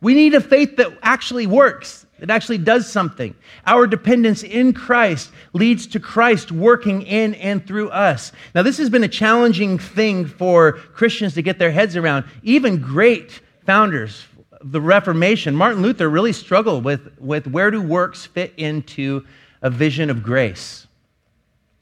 We 0.00 0.14
need 0.14 0.34
a 0.34 0.40
faith 0.40 0.76
that 0.76 0.98
actually 1.02 1.46
works. 1.46 2.06
It 2.22 2.30
actually 2.30 2.58
does 2.58 2.90
something. 2.90 3.34
Our 3.66 3.88
dependence 3.88 4.44
in 4.44 4.74
Christ 4.74 5.32
leads 5.54 5.88
to 5.88 5.98
Christ 5.98 6.52
working 6.52 7.02
in 7.02 7.34
and 7.34 7.66
through 7.66 7.90
us. 7.90 8.30
Now, 8.54 8.62
this 8.62 8.78
has 8.78 8.88
been 8.88 9.02
a 9.02 9.08
challenging 9.08 9.76
thing 9.76 10.26
for 10.26 10.72
Christians 10.72 11.34
to 11.34 11.42
get 11.42 11.58
their 11.58 11.72
heads 11.72 11.96
around. 11.96 12.24
Even 12.44 12.78
great 12.78 13.40
founders 13.66 14.24
of 14.52 14.70
the 14.70 14.80
Reformation, 14.80 15.56
Martin 15.56 15.82
Luther, 15.82 16.08
really 16.08 16.32
struggled 16.32 16.84
with, 16.84 17.10
with 17.18 17.48
where 17.48 17.72
do 17.72 17.82
works 17.82 18.24
fit 18.24 18.54
into 18.56 19.26
a 19.60 19.68
vision 19.68 20.08
of 20.08 20.22
grace. 20.22 20.86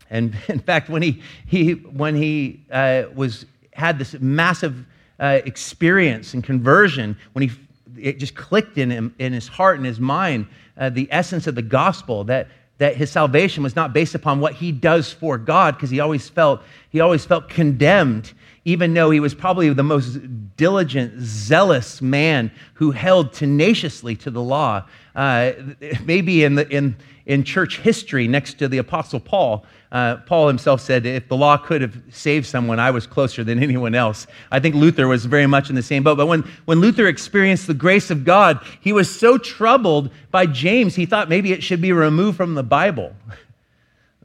And 0.08 0.34
in 0.48 0.60
fact, 0.60 0.88
when 0.88 1.02
he, 1.02 1.22
he, 1.46 1.72
when 1.72 2.14
he 2.14 2.64
uh, 2.70 3.04
was, 3.14 3.44
had 3.74 3.98
this 3.98 4.14
massive 4.18 4.86
uh, 5.18 5.40
experience 5.44 6.32
and 6.32 6.42
conversion, 6.42 7.14
when 7.34 7.46
he 7.46 7.54
it 7.98 8.18
just 8.18 8.34
clicked 8.34 8.78
in 8.78 8.90
him, 8.90 9.14
in 9.18 9.32
his 9.32 9.48
heart 9.48 9.76
and 9.76 9.86
his 9.86 10.00
mind, 10.00 10.46
uh, 10.76 10.90
the 10.90 11.08
essence 11.10 11.46
of 11.46 11.54
the 11.54 11.62
gospel 11.62 12.24
that, 12.24 12.48
that 12.78 12.96
his 12.96 13.10
salvation 13.10 13.62
was 13.62 13.76
not 13.76 13.92
based 13.92 14.14
upon 14.14 14.40
what 14.40 14.54
he 14.54 14.72
does 14.72 15.12
for 15.12 15.38
God, 15.38 15.76
because 15.76 15.90
he 15.90 16.00
always 16.00 16.28
felt 16.28 16.62
he 16.90 17.00
always 17.00 17.24
felt 17.24 17.48
condemned, 17.48 18.32
even 18.64 18.94
though 18.94 19.10
he 19.10 19.20
was 19.20 19.34
probably 19.34 19.72
the 19.72 19.82
most 19.82 20.18
diligent, 20.56 21.20
zealous 21.20 22.02
man 22.02 22.50
who 22.74 22.90
held 22.90 23.32
tenaciously 23.32 24.14
to 24.16 24.30
the 24.30 24.42
law. 24.42 24.84
Uh, 25.14 25.52
maybe 26.04 26.44
in 26.44 26.54
the 26.54 26.68
in 26.68 26.96
in 27.26 27.44
church 27.44 27.78
history, 27.78 28.26
next 28.26 28.54
to 28.54 28.66
the 28.66 28.78
Apostle 28.78 29.20
Paul, 29.20 29.64
uh, 29.92 30.16
Paul 30.26 30.48
himself 30.48 30.80
said, 30.80 31.06
if 31.06 31.28
the 31.28 31.36
law 31.36 31.56
could 31.56 31.80
have 31.80 31.96
saved 32.10 32.46
someone, 32.46 32.80
I 32.80 32.90
was 32.90 33.06
closer 33.06 33.44
than 33.44 33.62
anyone 33.62 33.94
else. 33.94 34.26
I 34.50 34.60
think 34.60 34.74
Luther 34.74 35.06
was 35.06 35.26
very 35.26 35.46
much 35.46 35.68
in 35.68 35.76
the 35.76 35.82
same 35.82 36.02
boat. 36.02 36.16
But 36.16 36.26
when, 36.26 36.48
when 36.64 36.80
Luther 36.80 37.06
experienced 37.06 37.66
the 37.66 37.74
grace 37.74 38.10
of 38.10 38.24
God, 38.24 38.60
he 38.80 38.92
was 38.92 39.14
so 39.14 39.38
troubled 39.38 40.10
by 40.30 40.46
James, 40.46 40.94
he 40.94 41.06
thought 41.06 41.28
maybe 41.28 41.52
it 41.52 41.62
should 41.62 41.80
be 41.80 41.92
removed 41.92 42.36
from 42.36 42.54
the 42.54 42.62
Bible. 42.62 43.14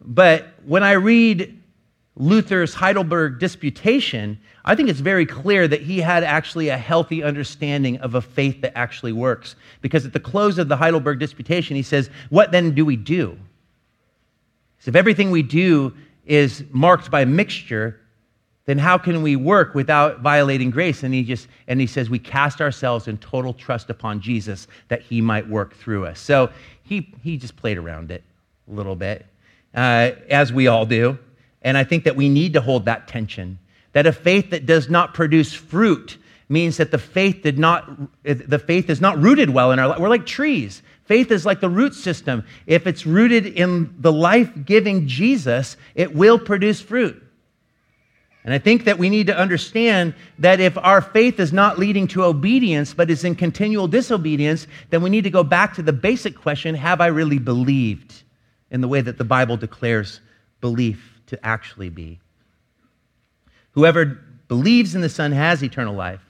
But 0.07 0.53
when 0.65 0.83
I 0.83 0.91
read 0.91 1.59
Luther's 2.17 2.73
Heidelberg 2.73 3.39
Disputation, 3.39 4.39
I 4.63 4.75
think 4.75 4.89
it's 4.89 5.01
very 5.01 5.25
clear 5.25 5.67
that 5.67 5.81
he 5.81 5.99
had 5.99 6.23
actually 6.23 6.69
a 6.69 6.77
healthy 6.77 7.23
understanding 7.23 7.97
of 7.97 8.15
a 8.15 8.21
faith 8.21 8.61
that 8.61 8.77
actually 8.77 9.11
works. 9.11 9.55
Because 9.81 10.05
at 10.05 10.13
the 10.13 10.19
close 10.19 10.57
of 10.57 10.69
the 10.69 10.77
Heidelberg 10.77 11.19
Disputation, 11.19 11.75
he 11.75 11.83
says, 11.83 12.09
What 12.29 12.51
then 12.51 12.73
do 12.73 12.85
we 12.85 12.95
do? 12.95 13.37
So 14.79 14.89
if 14.89 14.95
everything 14.95 15.31
we 15.31 15.43
do 15.43 15.93
is 16.25 16.63
marked 16.71 17.11
by 17.11 17.25
mixture, 17.25 17.99
then 18.65 18.77
how 18.77 18.97
can 18.97 19.21
we 19.21 19.35
work 19.35 19.75
without 19.75 20.21
violating 20.21 20.71
grace? 20.71 21.03
And 21.03 21.13
he 21.13 21.23
just 21.23 21.47
and 21.67 21.79
he 21.79 21.87
says 21.87 22.09
we 22.09 22.19
cast 22.19 22.61
ourselves 22.61 23.07
in 23.07 23.17
total 23.17 23.53
trust 23.53 23.89
upon 23.89 24.21
Jesus 24.21 24.67
that 24.87 25.01
he 25.01 25.21
might 25.21 25.47
work 25.47 25.75
through 25.75 26.05
us. 26.05 26.19
So 26.19 26.49
he 26.83 27.13
he 27.23 27.37
just 27.37 27.55
played 27.55 27.77
around 27.77 28.09
it 28.11 28.23
a 28.71 28.73
little 28.73 28.95
bit, 28.95 29.25
uh, 29.75 30.11
as 30.29 30.51
we 30.51 30.67
all 30.67 30.85
do. 30.85 31.17
And 31.65 31.79
I 31.79 31.83
think 31.83 32.03
that 32.03 32.15
we 32.15 32.29
need 32.29 32.53
to 32.53 32.61
hold 32.61 32.85
that 32.85 33.07
tension. 33.07 33.57
That 33.93 34.05
a 34.05 34.13
faith 34.13 34.51
that 34.51 34.67
does 34.67 34.87
not 34.87 35.15
produce 35.15 35.51
fruit 35.51 36.17
means 36.47 36.77
that 36.77 36.91
the 36.91 36.99
faith 36.99 37.41
did 37.41 37.57
not 37.57 37.89
the 38.23 38.59
faith 38.59 38.87
is 38.87 39.01
not 39.01 39.19
rooted 39.19 39.49
well 39.49 39.71
in 39.71 39.79
our 39.79 39.87
life. 39.87 39.99
We're 39.99 40.09
like 40.09 40.27
trees. 40.27 40.83
Faith 41.05 41.31
is 41.31 41.43
like 41.43 41.61
the 41.61 41.69
root 41.69 41.95
system. 41.95 42.45
If 42.67 42.85
it's 42.85 43.07
rooted 43.07 43.47
in 43.47 43.95
the 43.99 44.11
life 44.11 44.51
giving 44.63 45.07
Jesus, 45.07 45.75
it 45.95 46.13
will 46.13 46.37
produce 46.37 46.81
fruit. 46.81 47.19
And 48.43 48.53
I 48.53 48.59
think 48.59 48.83
that 48.83 48.99
we 48.99 49.09
need 49.09 49.25
to 49.27 49.35
understand 49.35 50.13
that 50.37 50.59
if 50.59 50.77
our 50.77 51.01
faith 51.01 51.39
is 51.39 51.51
not 51.51 51.79
leading 51.79 52.07
to 52.09 52.25
obedience, 52.25 52.93
but 52.93 53.09
is 53.09 53.23
in 53.23 53.33
continual 53.33 53.87
disobedience, 53.87 54.67
then 54.91 55.01
we 55.01 55.09
need 55.09 55.23
to 55.23 55.31
go 55.31 55.43
back 55.43 55.73
to 55.75 55.81
the 55.81 55.93
basic 55.93 56.37
question 56.37 56.75
Have 56.75 57.01
I 57.01 57.07
really 57.07 57.39
believed 57.39 58.21
in 58.69 58.81
the 58.81 58.87
way 58.87 59.01
that 59.01 59.17
the 59.17 59.23
Bible 59.23 59.57
declares 59.57 60.21
belief 60.61 61.14
to 61.27 61.45
actually 61.45 61.89
be? 61.89 62.19
Whoever 63.71 64.19
believes 64.47 64.95
in 64.95 65.01
the 65.01 65.09
Son 65.09 65.31
has 65.31 65.63
eternal 65.63 65.95
life. 65.95 66.21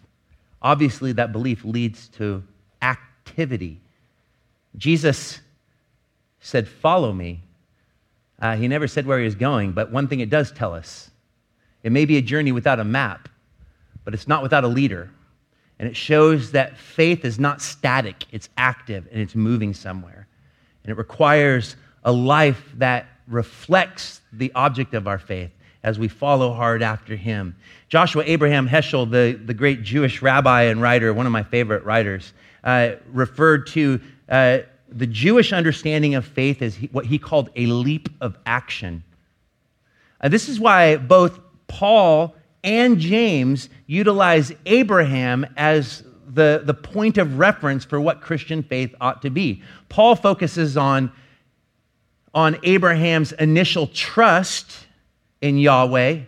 Obviously, 0.62 1.12
that 1.14 1.32
belief 1.32 1.64
leads 1.64 2.08
to 2.10 2.44
activity. 2.82 3.80
Jesus 4.78 5.40
said, 6.40 6.68
Follow 6.68 7.14
me. 7.14 7.42
Uh, 8.40 8.56
he 8.56 8.68
never 8.68 8.88
said 8.88 9.06
where 9.06 9.20
he 9.20 9.26
was 9.26 9.36
going, 9.36 9.72
but 9.72 9.92
one 9.92 10.08
thing 10.08 10.20
it 10.20 10.30
does 10.30 10.52
tell 10.52 10.74
us 10.74 11.10
it 11.84 11.92
may 11.92 12.06
be 12.06 12.18
a 12.18 12.22
journey 12.22 12.52
without 12.52 12.80
a 12.80 12.84
map, 12.84 13.30
but 14.04 14.14
it's 14.14 14.28
not 14.28 14.44
without 14.44 14.64
a 14.64 14.68
leader. 14.68 15.10
And 15.78 15.88
it 15.88 15.96
shows 15.96 16.52
that 16.52 16.78
faith 16.78 17.26
is 17.26 17.38
not 17.38 17.62
static, 17.62 18.26
it's 18.32 18.50
active 18.58 19.08
and 19.12 19.22
it's 19.22 19.36
moving 19.36 19.74
somewhere. 19.74 20.28
And 20.84 20.92
it 20.92 20.98
requires 20.98 21.76
a 22.04 22.12
life 22.12 22.72
that 22.78 23.08
reflects 23.28 24.22
the 24.34 24.52
object 24.56 24.94
of 24.94 25.08
our 25.08 25.20
faith. 25.20 25.52
as 25.86 26.00
we 26.00 26.08
follow 26.08 26.52
hard 26.52 26.82
after 26.82 27.16
him. 27.16 27.56
Joshua 27.90 28.24
Abraham 28.26 28.68
Heschel, 28.68 29.10
the, 29.10 29.40
the 29.46 29.54
great 29.54 29.84
Jewish 29.84 30.20
rabbi 30.24 30.64
and 30.64 30.82
writer, 30.82 31.14
one 31.14 31.28
of 31.28 31.32
my 31.32 31.44
favorite 31.44 31.86
writers, 31.86 32.34
uh, 32.64 32.94
referred 33.14 33.68
to 33.68 34.02
uh, 34.28 34.60
the 34.90 35.06
Jewish 35.06 35.54
understanding 35.54 36.16
of 36.16 36.26
faith 36.26 36.64
as 36.64 36.74
he, 36.74 36.88
what 36.88 37.06
he 37.06 37.20
called 37.20 37.52
a 37.56 37.68
leap 37.68 38.10
of 38.20 38.36
action. 38.48 39.04
Uh, 40.20 40.28
this 40.28 40.50
is 40.50 40.60
why 40.60 40.96
both 40.98 41.40
Paul 41.68 42.34
and 42.64 42.98
James 42.98 43.70
utilize 43.86 44.52
Abraham 44.66 45.46
as 45.56 46.04
the, 46.34 46.64
the 46.66 46.74
point 46.74 47.20
of 47.20 47.38
reference 47.38 47.86
for 47.86 48.02
what 48.02 48.22
Christian 48.22 48.64
faith 48.64 48.96
ought 49.00 49.22
to 49.22 49.30
be. 49.30 49.62
Paul 49.90 50.16
focuses 50.16 50.78
on, 50.78 51.12
on 52.36 52.60
Abraham's 52.64 53.32
initial 53.32 53.88
trust 53.88 54.86
in 55.42 55.58
Yahweh. 55.58 56.20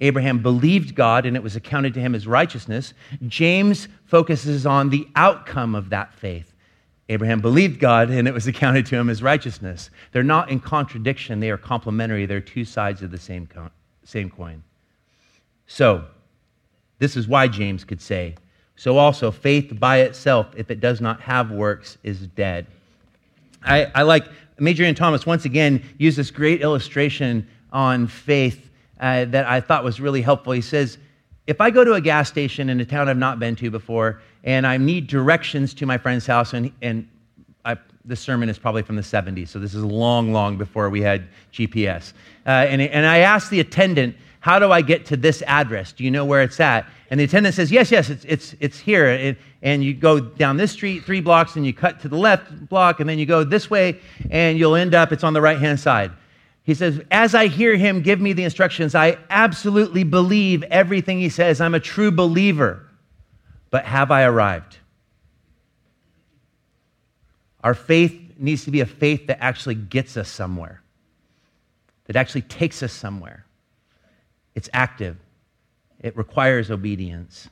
Abraham 0.00 0.40
believed 0.40 0.94
God 0.94 1.26
and 1.26 1.36
it 1.36 1.42
was 1.42 1.56
accounted 1.56 1.94
to 1.94 2.00
him 2.00 2.14
as 2.14 2.26
righteousness. 2.26 2.94
James 3.26 3.88
focuses 4.06 4.64
on 4.64 4.88
the 4.88 5.06
outcome 5.16 5.74
of 5.74 5.90
that 5.90 6.14
faith. 6.14 6.54
Abraham 7.08 7.40
believed 7.40 7.80
God 7.80 8.08
and 8.08 8.26
it 8.28 8.32
was 8.32 8.46
accounted 8.46 8.86
to 8.86 8.96
him 8.96 9.10
as 9.10 9.22
righteousness. 9.22 9.90
They're 10.12 10.22
not 10.22 10.48
in 10.48 10.60
contradiction, 10.60 11.40
they 11.40 11.50
are 11.50 11.58
complementary. 11.58 12.24
They're 12.24 12.40
two 12.40 12.64
sides 12.64 13.02
of 13.02 13.10
the 13.10 13.18
same, 13.18 13.46
co- 13.46 13.70
same 14.04 14.30
coin. 14.30 14.62
So, 15.66 16.04
this 16.98 17.16
is 17.16 17.26
why 17.26 17.48
James 17.48 17.82
could 17.82 18.00
say, 18.00 18.36
So 18.76 18.96
also, 18.96 19.32
faith 19.32 19.78
by 19.78 20.00
itself, 20.00 20.46
if 20.56 20.70
it 20.70 20.78
does 20.78 21.00
not 21.00 21.20
have 21.20 21.50
works, 21.50 21.98
is 22.04 22.28
dead. 22.28 22.66
I, 23.64 23.90
I 23.94 24.02
like 24.02 24.24
Major 24.58 24.84
Ian 24.84 24.94
Thomas 24.94 25.26
once 25.26 25.44
again 25.44 25.82
used 25.98 26.18
this 26.18 26.30
great 26.30 26.62
illustration 26.62 27.46
on 27.72 28.06
faith 28.06 28.70
uh, 29.00 29.24
that 29.26 29.46
I 29.46 29.60
thought 29.60 29.84
was 29.84 30.00
really 30.00 30.22
helpful. 30.22 30.52
He 30.52 30.60
says, 30.60 30.98
If 31.46 31.60
I 31.60 31.70
go 31.70 31.84
to 31.84 31.94
a 31.94 32.00
gas 32.00 32.28
station 32.28 32.68
in 32.68 32.80
a 32.80 32.84
town 32.84 33.08
I've 33.08 33.16
not 33.16 33.38
been 33.38 33.56
to 33.56 33.70
before, 33.70 34.20
and 34.44 34.66
I 34.66 34.76
need 34.76 35.06
directions 35.06 35.74
to 35.74 35.86
my 35.86 35.98
friend's 35.98 36.26
house, 36.26 36.52
and, 36.52 36.72
and 36.82 37.08
I, 37.64 37.76
this 38.04 38.20
sermon 38.20 38.48
is 38.48 38.58
probably 38.58 38.82
from 38.82 38.96
the 38.96 39.02
70s, 39.02 39.48
so 39.48 39.58
this 39.58 39.74
is 39.74 39.84
long, 39.84 40.32
long 40.32 40.56
before 40.56 40.90
we 40.90 41.00
had 41.00 41.28
GPS. 41.52 42.12
Uh, 42.46 42.50
and, 42.50 42.82
and 42.82 43.06
I 43.06 43.18
asked 43.18 43.50
the 43.50 43.60
attendant, 43.60 44.16
how 44.42 44.58
do 44.58 44.72
I 44.72 44.82
get 44.82 45.06
to 45.06 45.16
this 45.16 45.40
address? 45.42 45.92
Do 45.92 46.02
you 46.02 46.10
know 46.10 46.24
where 46.24 46.42
it's 46.42 46.58
at? 46.58 46.86
And 47.10 47.20
the 47.20 47.24
attendant 47.24 47.54
says, 47.54 47.70
Yes, 47.70 47.92
yes, 47.92 48.10
it's, 48.10 48.24
it's, 48.24 48.56
it's 48.58 48.78
here. 48.78 49.06
It, 49.06 49.38
and 49.62 49.82
you 49.84 49.94
go 49.94 50.18
down 50.18 50.56
this 50.56 50.72
street 50.72 51.04
three 51.04 51.20
blocks 51.20 51.54
and 51.56 51.64
you 51.64 51.72
cut 51.72 52.00
to 52.00 52.08
the 52.08 52.16
left 52.16 52.68
block 52.68 52.98
and 52.98 53.08
then 53.08 53.18
you 53.18 53.26
go 53.26 53.44
this 53.44 53.70
way 53.70 54.00
and 54.30 54.58
you'll 54.58 54.74
end 54.74 54.94
up, 54.94 55.12
it's 55.12 55.24
on 55.24 55.32
the 55.32 55.40
right 55.40 55.58
hand 55.58 55.78
side. 55.78 56.10
He 56.64 56.74
says, 56.74 57.00
As 57.10 57.34
I 57.34 57.46
hear 57.46 57.76
him 57.76 58.02
give 58.02 58.20
me 58.20 58.32
the 58.32 58.44
instructions, 58.44 58.94
I 58.94 59.18
absolutely 59.30 60.04
believe 60.04 60.62
everything 60.64 61.18
he 61.18 61.28
says. 61.28 61.60
I'm 61.60 61.74
a 61.74 61.80
true 61.80 62.10
believer. 62.10 62.88
But 63.70 63.84
have 63.84 64.10
I 64.10 64.24
arrived? 64.24 64.78
Our 67.64 67.74
faith 67.74 68.20
needs 68.36 68.64
to 68.64 68.70
be 68.70 68.80
a 68.80 68.86
faith 68.86 69.28
that 69.28 69.42
actually 69.42 69.76
gets 69.76 70.16
us 70.16 70.28
somewhere, 70.28 70.82
that 72.06 72.16
actually 72.16 72.42
takes 72.42 72.82
us 72.82 72.92
somewhere. 72.92 73.46
It's 74.54 74.68
active, 74.72 75.16
it 76.00 76.16
requires 76.16 76.70
obedience. 76.70 77.48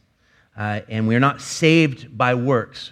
Uh, 0.56 0.80
and 0.88 1.06
we're 1.06 1.20
not 1.20 1.40
saved 1.40 2.16
by 2.16 2.34
works, 2.34 2.90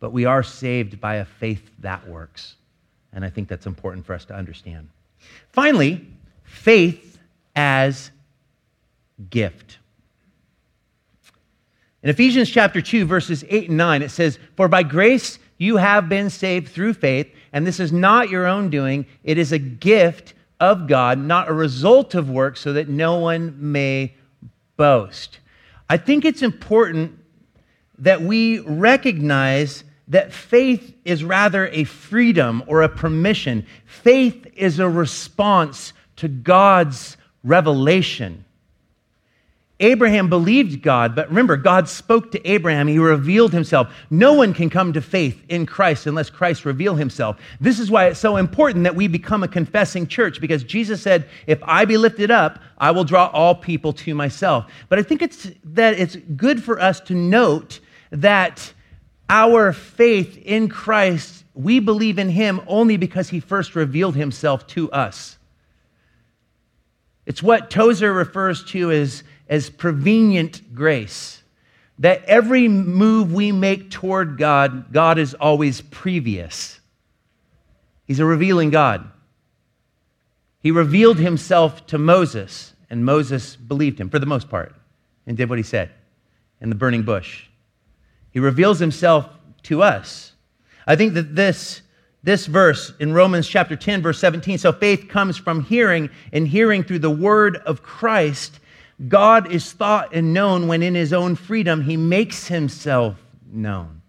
but 0.00 0.12
we 0.12 0.24
are 0.24 0.42
saved 0.42 1.00
by 1.00 1.16
a 1.16 1.24
faith 1.24 1.70
that 1.80 2.06
works. 2.08 2.56
And 3.12 3.24
I 3.24 3.30
think 3.30 3.48
that's 3.48 3.66
important 3.66 4.06
for 4.06 4.14
us 4.14 4.24
to 4.26 4.34
understand. 4.34 4.88
Finally, 5.50 6.06
faith 6.44 7.18
as 7.54 8.10
gift. 9.30 9.78
In 12.02 12.10
Ephesians 12.10 12.50
chapter 12.50 12.80
2, 12.80 13.04
verses 13.06 13.44
8 13.48 13.68
and 13.68 13.78
9, 13.78 14.02
it 14.02 14.10
says, 14.10 14.38
For 14.56 14.66
by 14.68 14.82
grace 14.82 15.38
you 15.58 15.76
have 15.76 16.08
been 16.08 16.30
saved 16.30 16.68
through 16.68 16.94
faith, 16.94 17.32
and 17.52 17.66
this 17.66 17.78
is 17.78 17.92
not 17.92 18.28
your 18.28 18.46
own 18.46 18.70
doing, 18.70 19.06
it 19.22 19.38
is 19.38 19.52
a 19.52 19.58
gift 19.58 20.34
of 20.58 20.88
God, 20.88 21.18
not 21.18 21.48
a 21.48 21.52
result 21.52 22.14
of 22.14 22.28
works, 22.28 22.60
so 22.60 22.72
that 22.72 22.88
no 22.88 23.18
one 23.18 23.54
may 23.58 24.14
boast. 24.76 25.38
I 25.92 25.98
think 25.98 26.24
it's 26.24 26.40
important 26.40 27.18
that 27.98 28.22
we 28.22 28.60
recognize 28.60 29.84
that 30.08 30.32
faith 30.32 30.96
is 31.04 31.22
rather 31.22 31.66
a 31.66 31.84
freedom 31.84 32.62
or 32.66 32.80
a 32.80 32.88
permission. 32.88 33.66
Faith 33.84 34.46
is 34.54 34.78
a 34.78 34.88
response 34.88 35.92
to 36.16 36.28
God's 36.28 37.18
revelation. 37.44 38.46
Abraham 39.82 40.28
believed 40.28 40.80
God, 40.80 41.16
but 41.16 41.28
remember, 41.28 41.56
God 41.56 41.88
spoke 41.88 42.30
to 42.32 42.48
Abraham. 42.48 42.86
He 42.86 42.98
revealed 42.98 43.52
himself. 43.52 43.92
No 44.10 44.32
one 44.32 44.54
can 44.54 44.70
come 44.70 44.92
to 44.92 45.02
faith 45.02 45.42
in 45.48 45.66
Christ 45.66 46.06
unless 46.06 46.30
Christ 46.30 46.64
reveal 46.64 46.94
himself. 46.94 47.40
This 47.60 47.80
is 47.80 47.90
why 47.90 48.06
it's 48.06 48.20
so 48.20 48.36
important 48.36 48.84
that 48.84 48.94
we 48.94 49.08
become 49.08 49.42
a 49.42 49.48
confessing 49.48 50.06
church, 50.06 50.40
because 50.40 50.62
Jesus 50.62 51.02
said, 51.02 51.28
If 51.48 51.58
I 51.64 51.84
be 51.84 51.96
lifted 51.96 52.30
up, 52.30 52.60
I 52.78 52.92
will 52.92 53.02
draw 53.02 53.26
all 53.32 53.56
people 53.56 53.92
to 53.94 54.14
myself. 54.14 54.70
But 54.88 55.00
I 55.00 55.02
think 55.02 55.20
it's 55.20 55.50
that 55.64 55.98
it's 55.98 56.16
good 56.36 56.62
for 56.62 56.80
us 56.80 57.00
to 57.00 57.14
note 57.14 57.80
that 58.12 58.72
our 59.28 59.72
faith 59.72 60.38
in 60.44 60.68
Christ, 60.68 61.44
we 61.54 61.80
believe 61.80 62.20
in 62.20 62.28
him 62.28 62.60
only 62.68 62.96
because 62.96 63.30
he 63.30 63.40
first 63.40 63.74
revealed 63.74 64.14
himself 64.14 64.64
to 64.68 64.92
us. 64.92 65.38
It's 67.26 67.42
what 67.42 67.70
Tozer 67.70 68.12
refers 68.12 68.64
to 68.66 68.92
as 68.92 69.24
as 69.52 69.68
prevenient 69.68 70.74
grace. 70.74 71.42
That 71.98 72.24
every 72.24 72.68
move 72.68 73.34
we 73.34 73.52
make 73.52 73.90
toward 73.90 74.38
God, 74.38 74.90
God 74.94 75.18
is 75.18 75.34
always 75.34 75.82
previous. 75.82 76.80
He's 78.06 78.18
a 78.18 78.24
revealing 78.24 78.70
God. 78.70 79.10
He 80.60 80.70
revealed 80.70 81.18
himself 81.18 81.86
to 81.88 81.98
Moses, 81.98 82.72
and 82.88 83.04
Moses 83.04 83.54
believed 83.54 84.00
him 84.00 84.08
for 84.08 84.18
the 84.18 84.24
most 84.24 84.48
part 84.48 84.74
and 85.26 85.36
did 85.36 85.50
what 85.50 85.58
he 85.58 85.62
said 85.62 85.90
in 86.62 86.70
the 86.70 86.74
burning 86.74 87.02
bush. 87.02 87.44
He 88.30 88.40
reveals 88.40 88.78
himself 88.78 89.28
to 89.64 89.82
us. 89.82 90.32
I 90.86 90.96
think 90.96 91.12
that 91.12 91.36
this, 91.36 91.82
this 92.22 92.46
verse 92.46 92.94
in 93.00 93.12
Romans 93.12 93.46
chapter 93.46 93.76
10, 93.76 94.00
verse 94.00 94.18
17 94.18 94.56
so 94.56 94.72
faith 94.72 95.10
comes 95.10 95.36
from 95.36 95.62
hearing, 95.62 96.08
and 96.32 96.48
hearing 96.48 96.82
through 96.82 97.00
the 97.00 97.10
word 97.10 97.58
of 97.66 97.82
Christ. 97.82 98.60
God 99.08 99.50
is 99.50 99.72
thought 99.72 100.14
and 100.14 100.32
known 100.32 100.68
when 100.68 100.82
in 100.82 100.94
his 100.94 101.12
own 101.12 101.34
freedom 101.34 101.82
he 101.82 101.96
makes 101.96 102.46
himself 102.46 103.16
known. 103.50 104.02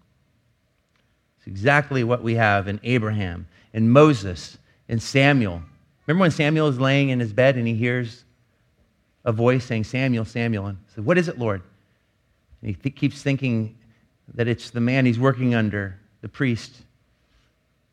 It's 1.38 1.48
exactly 1.48 2.04
what 2.04 2.24
we 2.24 2.36
have 2.36 2.68
in 2.68 2.80
Abraham, 2.84 3.48
in 3.74 3.90
Moses, 3.90 4.58
in 4.88 5.00
Samuel. 5.00 5.62
Remember 6.06 6.22
when 6.22 6.32
Samuel 6.32 6.68
is 6.68 6.80
laying 6.80 7.10
in 7.10 7.20
his 7.20 7.34
bed 7.34 7.56
and 7.56 7.68
he 7.68 7.74
hears 7.74 8.24
a 9.26 9.32
voice 9.32 9.66
saying, 9.66 9.86
Samuel, 9.86 10.26
Samuel. 10.26 10.68
And 10.68 10.78
he 10.78 10.94
said, 10.96 11.06
What 11.06 11.18
is 11.18 11.28
it, 11.28 11.40
Lord? 11.40 11.62
And 12.62 12.70
he 12.70 12.76
th- 12.76 12.96
keeps 12.96 13.22
thinking 13.22 13.78
that 14.36 14.48
it's 14.48 14.70
the 14.70 14.82
man 14.82 15.06
he's 15.06 15.20
working 15.20 15.56
under, 15.56 16.00
the 16.22 16.30
priest, 16.30 16.84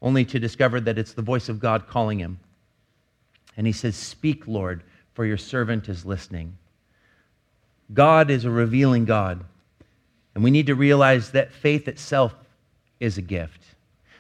only 0.03 0.25
to 0.25 0.39
discover 0.39 0.81
that 0.81 0.99
it's 0.99 1.13
the 1.13 1.23
voice 1.23 1.49
of 1.49 1.61
God 1.61 1.87
calling 1.89 2.19
him. 2.19 2.39
And 3.57 3.67
he 3.67 3.73
says, 3.73 3.97
Speak, 3.97 4.47
Lord, 4.47 4.83
for 5.15 5.25
your 5.25 5.37
servant 5.37 5.89
is 5.89 6.05
listening. 6.05 6.57
God 7.93 8.31
is 8.31 8.45
a 8.45 8.51
revealing 8.51 9.05
God. 9.05 9.45
And 10.35 10.45
we 10.45 10.51
need 10.51 10.67
to 10.67 10.75
realize 10.75 11.33
that 11.33 11.53
faith 11.53 11.89
itself 11.89 12.35
is 13.01 13.19
a 13.19 13.23
gift. 13.23 13.61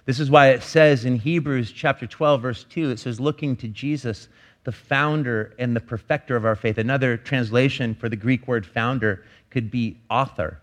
This 0.06 0.18
is 0.18 0.30
why 0.30 0.48
it 0.48 0.62
says 0.62 1.04
in 1.04 1.16
Hebrews 1.16 1.70
chapter 1.70 2.06
12, 2.06 2.42
verse 2.42 2.64
2, 2.64 2.90
it 2.90 2.98
says, 2.98 3.20
looking 3.20 3.54
to 3.56 3.68
Jesus, 3.68 4.28
the 4.64 4.72
founder 4.72 5.54
and 5.58 5.76
the 5.76 5.80
perfecter 5.80 6.36
of 6.36 6.44
our 6.44 6.56
faith. 6.56 6.78
Another 6.78 7.16
translation 7.16 7.94
for 7.94 8.08
the 8.08 8.16
Greek 8.16 8.48
word 8.48 8.66
founder 8.66 9.24
could 9.50 9.70
be 9.70 9.96
author, 10.10 10.60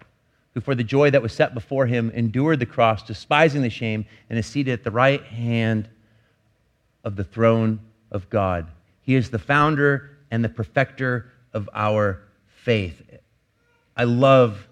who 0.54 0.60
for 0.60 0.76
the 0.76 0.84
joy 0.84 1.10
that 1.12 1.22
was 1.22 1.34
set 1.34 1.54
before 1.54 1.86
him 1.86 2.12
endured 2.12 2.60
the 2.60 2.65
cross, 2.65 3.04
despising 3.04 3.62
the 3.62 3.69
shame, 3.69 4.06
and 4.29 4.38
is 4.38 4.46
seated 4.46 4.73
at 4.73 4.84
the 4.84 4.92
right 4.92 5.23
hand 5.23 5.88
of 7.04 7.15
the 7.15 7.23
throne 7.23 7.79
of 8.12 8.29
God. 8.29 8.67
He 9.02 9.15
is 9.15 9.29
the 9.29 9.40
founder 9.40 10.17
and 10.29 10.44
the 10.44 10.50
perfecter 10.50 11.32
of 11.54 11.69
our 11.73 12.21
faith. 12.68 13.02
I 13.96 14.04
love 14.04 14.68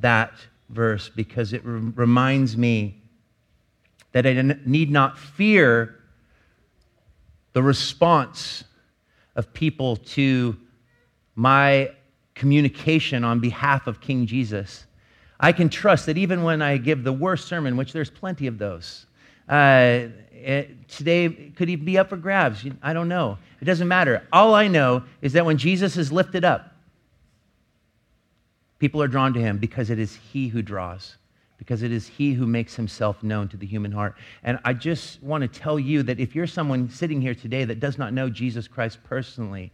that 0.00 0.32
verse 0.68 1.08
because 1.08 1.52
it 1.52 1.64
re- 1.64 1.92
reminds 1.94 2.56
me 2.56 3.00
that 4.10 4.26
I 4.26 4.32
need 4.66 4.90
not 4.90 5.16
fear 5.16 6.00
the 7.52 7.62
response 7.62 8.64
of 9.36 9.52
people 9.52 9.98
to 10.16 10.56
my 11.36 11.92
communication 12.34 13.22
on 13.22 13.38
behalf 13.38 13.86
of 13.86 14.00
King 14.00 14.26
Jesus. 14.26 14.84
I 15.38 15.52
can 15.52 15.68
trust 15.68 16.06
that 16.06 16.18
even 16.18 16.42
when 16.42 16.60
I 16.60 16.76
give 16.76 17.04
the 17.04 17.12
worst 17.12 17.46
sermon, 17.46 17.76
which 17.76 17.92
there's 17.92 18.10
plenty 18.10 18.48
of 18.48 18.58
those, 18.58 19.06
Uh, 19.48 20.08
it, 20.32 20.88
today, 20.88 21.52
could 21.56 21.68
he 21.68 21.76
be 21.76 21.98
up 21.98 22.08
for 22.08 22.16
grabs? 22.16 22.64
I 22.82 22.92
don't 22.92 23.08
know. 23.08 23.38
It 23.60 23.64
doesn't 23.66 23.88
matter. 23.88 24.26
All 24.32 24.54
I 24.54 24.66
know 24.66 25.04
is 25.20 25.32
that 25.34 25.44
when 25.44 25.56
Jesus 25.56 25.96
is 25.96 26.10
lifted 26.10 26.44
up, 26.44 26.71
people 28.82 29.00
are 29.00 29.06
drawn 29.08 29.32
to 29.32 29.40
him 29.40 29.58
because 29.58 29.90
it 29.90 29.98
is 29.98 30.16
he 30.16 30.48
who 30.48 30.60
draws 30.60 31.16
because 31.62 31.84
it 31.84 31.92
is 31.92 32.08
He 32.08 32.32
who 32.32 32.44
makes 32.44 32.74
Himself 32.74 33.22
known 33.22 33.46
to 33.46 33.56
the 33.56 33.64
human 33.64 33.92
heart. 33.92 34.16
And 34.42 34.58
I 34.64 34.72
just 34.72 35.22
want 35.22 35.42
to 35.42 35.60
tell 35.60 35.78
you 35.78 36.02
that 36.02 36.18
if 36.18 36.34
you're 36.34 36.44
someone 36.44 36.90
sitting 36.90 37.20
here 37.20 37.36
today 37.36 37.64
that 37.64 37.78
does 37.78 37.98
not 37.98 38.12
know 38.12 38.28
Jesus 38.28 38.66
Christ 38.66 38.98
personally, 39.04 39.70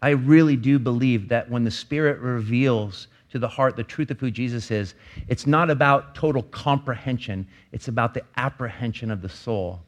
I 0.00 0.10
really 0.10 0.54
do 0.54 0.78
believe 0.78 1.28
that 1.28 1.50
when 1.50 1.64
the 1.64 1.72
Spirit 1.72 2.20
reveals 2.20 3.08
to 3.32 3.40
the 3.40 3.48
heart 3.48 3.74
the 3.74 3.82
truth 3.82 4.12
of 4.12 4.20
who 4.20 4.30
Jesus 4.30 4.70
is, 4.70 4.94
it's 5.26 5.44
not 5.44 5.70
about 5.70 6.14
total 6.14 6.44
comprehension, 6.44 7.48
it's 7.72 7.88
about 7.88 8.14
the 8.14 8.22
apprehension 8.36 9.10
of 9.10 9.22
the 9.22 9.28
soul 9.28 9.80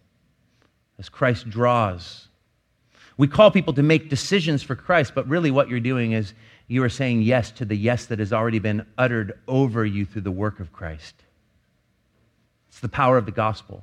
as 0.99 1.09
Christ 1.09 1.49
draws. 1.49 2.27
We 3.19 3.29
call 3.29 3.53
people 3.53 3.75
to 3.75 3.85
make 3.85 4.11
decisions 4.11 4.65
for 4.65 4.75
Christ, 4.75 5.15
but 5.15 5.29
really 5.29 5.53
what 5.53 5.69
you're 5.69 5.79
doing 5.79 6.11
is 6.11 6.35
you 6.73 6.83
are 6.83 6.89
saying 6.89 7.21
yes 7.21 7.51
to 7.51 7.67
the 7.67 7.77
yes 7.77 8.07
that 8.07 8.19
has 8.19 8.33
already 8.33 8.59
been 8.59 8.87
uttered 8.97 9.39
over 9.47 9.85
you 9.85 10.07
through 10.07 10.23
the 10.23 10.31
work 10.31 10.59
of 10.59 10.73
Christ. 10.73 11.15
It's 12.71 12.81
the 12.81 12.89
power 12.89 13.19
of 13.19 13.27
the 13.27 13.33
gospel. 13.33 13.83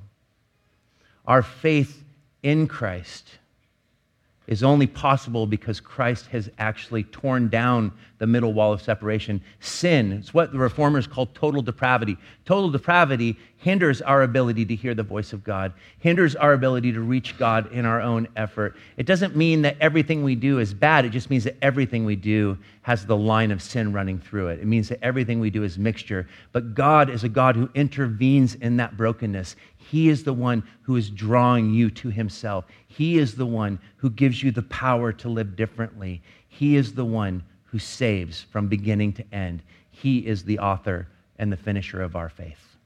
Our 1.24 1.44
faith 1.44 2.04
in 2.42 2.68
Christ 2.68 3.28
is 4.50 4.64
only 4.64 4.88
possible 4.88 5.46
because 5.46 5.80
Christ 5.80 6.26
has 6.28 6.50
actually 6.58 7.04
torn 7.04 7.50
down 7.50 7.92
the 8.18 8.26
middle 8.26 8.52
wall 8.52 8.74
of 8.74 8.82
separation. 8.82 9.40
Sin, 9.60 10.12
it's 10.12 10.34
what 10.34 10.52
the 10.52 10.58
reformers 10.58 11.06
call 11.06 11.28
total 11.28 11.62
depravity. 11.62 12.18
Total 12.46 12.68
depravity 12.72 13.38
hinders 13.58 14.02
our 14.02 14.24
ability 14.24 14.66
to 14.66 14.76
hear 14.76 14.96
the 14.96 15.04
voice 15.04 15.34
of 15.34 15.44
God, 15.44 15.72
hinders 16.00 16.36
our 16.36 16.54
ability 16.54 16.92
to 16.94 17.02
reach 17.02 17.38
God 17.38 17.72
in 17.72 17.86
our 17.86 18.02
own 18.02 18.28
effort. 18.36 18.76
It 18.98 19.06
doesn't 19.06 19.36
mean 19.36 19.62
that 19.62 19.78
everything 19.80 20.24
we 20.24 20.34
do 20.34 20.58
is 20.58 20.74
bad, 20.74 21.06
it 21.06 21.10
just 21.10 21.30
means 21.30 21.44
that 21.44 21.58
everything 21.62 22.04
we 22.04 22.16
do 22.16 22.58
has 22.82 23.06
the 23.06 23.16
line 23.16 23.52
of 23.52 23.62
sin 23.62 23.94
running 23.94 24.18
through 24.18 24.48
it. 24.48 24.60
It 24.60 24.66
means 24.66 24.90
that 24.90 24.98
everything 25.04 25.40
we 25.40 25.52
do 25.52 25.64
is 25.64 25.78
mixture. 25.78 26.28
But 26.54 26.74
God 26.74 27.12
is 27.12 27.24
a 27.24 27.30
God 27.30 27.56
who 27.56 27.70
intervenes 27.76 28.56
in 28.56 28.78
that 28.78 28.98
brokenness. 28.98 29.56
He 29.90 30.10
is 30.10 30.24
the 30.24 30.34
one 30.34 30.64
who 30.84 30.98
is 30.98 31.10
drawing 31.10 31.74
you 31.74 31.90
to 31.92 32.10
Himself. 32.10 32.66
He 32.88 33.18
is 33.18 33.34
the 33.34 33.46
one 33.48 33.80
who 33.98 34.12
gives 34.12 34.44
you 34.44 34.52
the 34.52 34.62
power 34.62 35.12
to 35.14 35.30
live 35.30 35.56
differently. 35.56 36.22
He 36.48 36.76
is 36.76 36.94
the 36.94 37.06
one 37.06 37.44
who 37.64 37.80
saves 37.80 38.44
from 38.52 38.68
beginning 38.68 39.14
to 39.14 39.26
end. 39.34 39.64
He 39.90 40.20
is 40.20 40.44
the 40.44 40.60
author 40.60 41.08
and 41.40 41.52
the 41.52 41.58
finisher 41.58 42.04
of 42.04 42.16
our 42.16 42.30
faith. 42.30 42.78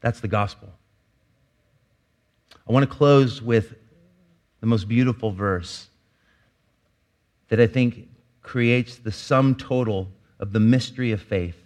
That's 0.00 0.18
the 0.18 0.26
gospel. 0.26 0.68
I 2.68 2.72
want 2.72 2.90
to 2.90 2.96
close 2.96 3.40
with 3.40 3.74
the 4.60 4.66
most 4.66 4.88
beautiful 4.88 5.30
verse 5.30 5.86
that 7.50 7.60
I 7.60 7.68
think 7.68 8.08
creates 8.42 8.96
the 8.96 9.12
sum 9.12 9.54
total 9.54 10.08
of 10.40 10.52
the 10.52 10.60
mystery 10.60 11.12
of 11.12 11.22
faith. 11.22 11.65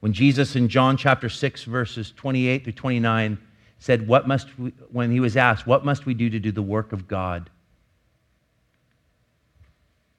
When 0.00 0.12
Jesus 0.12 0.56
in 0.56 0.68
John 0.68 0.96
chapter 0.96 1.28
6, 1.28 1.64
verses 1.64 2.12
28 2.16 2.64
through 2.64 2.72
29, 2.72 3.38
said, 3.78 4.06
What 4.06 4.26
must 4.26 4.58
we, 4.58 4.70
when 4.90 5.10
he 5.10 5.20
was 5.20 5.36
asked, 5.36 5.66
What 5.66 5.84
must 5.84 6.06
we 6.06 6.14
do 6.14 6.30
to 6.30 6.38
do 6.38 6.50
the 6.50 6.62
work 6.62 6.92
of 6.92 7.06
God? 7.06 7.50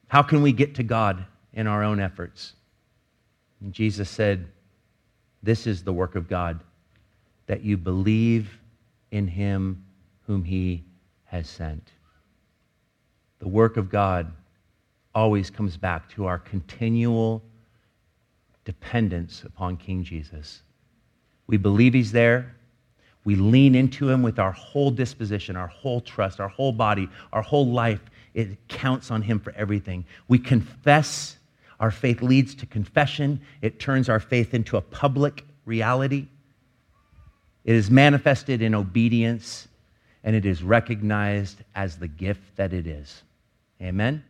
How 0.08 0.22
can 0.22 0.42
we 0.42 0.52
get 0.52 0.74
to 0.76 0.82
God 0.82 1.24
in 1.52 1.66
our 1.66 1.82
own 1.82 1.98
efforts? 1.98 2.54
And 3.60 3.72
Jesus 3.72 4.08
said, 4.08 4.46
This 5.42 5.66
is 5.66 5.82
the 5.82 5.92
work 5.92 6.14
of 6.14 6.28
God, 6.28 6.60
that 7.46 7.62
you 7.62 7.76
believe 7.76 8.58
in 9.10 9.26
him 9.26 9.84
whom 10.26 10.44
he 10.44 10.84
has 11.24 11.48
sent. 11.48 11.90
The 13.40 13.48
work 13.48 13.76
of 13.76 13.90
God 13.90 14.32
always 15.14 15.50
comes 15.50 15.76
back 15.76 16.08
to 16.10 16.26
our 16.26 16.38
continual 16.38 17.42
dependence 18.64 19.44
upon 19.44 19.76
King 19.76 20.04
Jesus. 20.04 20.62
We 21.46 21.56
believe 21.56 21.94
he's 21.94 22.12
there. 22.12 22.54
We 23.24 23.36
lean 23.36 23.74
into 23.74 24.08
him 24.08 24.22
with 24.22 24.38
our 24.38 24.52
whole 24.52 24.90
disposition, 24.90 25.56
our 25.56 25.68
whole 25.68 26.00
trust, 26.00 26.40
our 26.40 26.48
whole 26.48 26.72
body, 26.72 27.08
our 27.32 27.42
whole 27.42 27.70
life. 27.70 28.00
It 28.34 28.56
counts 28.68 29.10
on 29.10 29.22
him 29.22 29.38
for 29.38 29.52
everything. 29.52 30.04
We 30.28 30.38
confess. 30.38 31.36
Our 31.78 31.90
faith 31.90 32.22
leads 32.22 32.54
to 32.56 32.66
confession. 32.66 33.40
It 33.60 33.78
turns 33.78 34.08
our 34.08 34.20
faith 34.20 34.54
into 34.54 34.76
a 34.76 34.80
public 34.80 35.44
reality. 35.64 36.26
It 37.64 37.74
is 37.74 37.90
manifested 37.90 38.62
in 38.62 38.74
obedience, 38.74 39.68
and 40.24 40.34
it 40.34 40.46
is 40.46 40.62
recognized 40.62 41.58
as 41.74 41.96
the 41.96 42.08
gift 42.08 42.56
that 42.56 42.72
it 42.72 42.86
is. 42.86 43.22
Amen. 43.80 44.24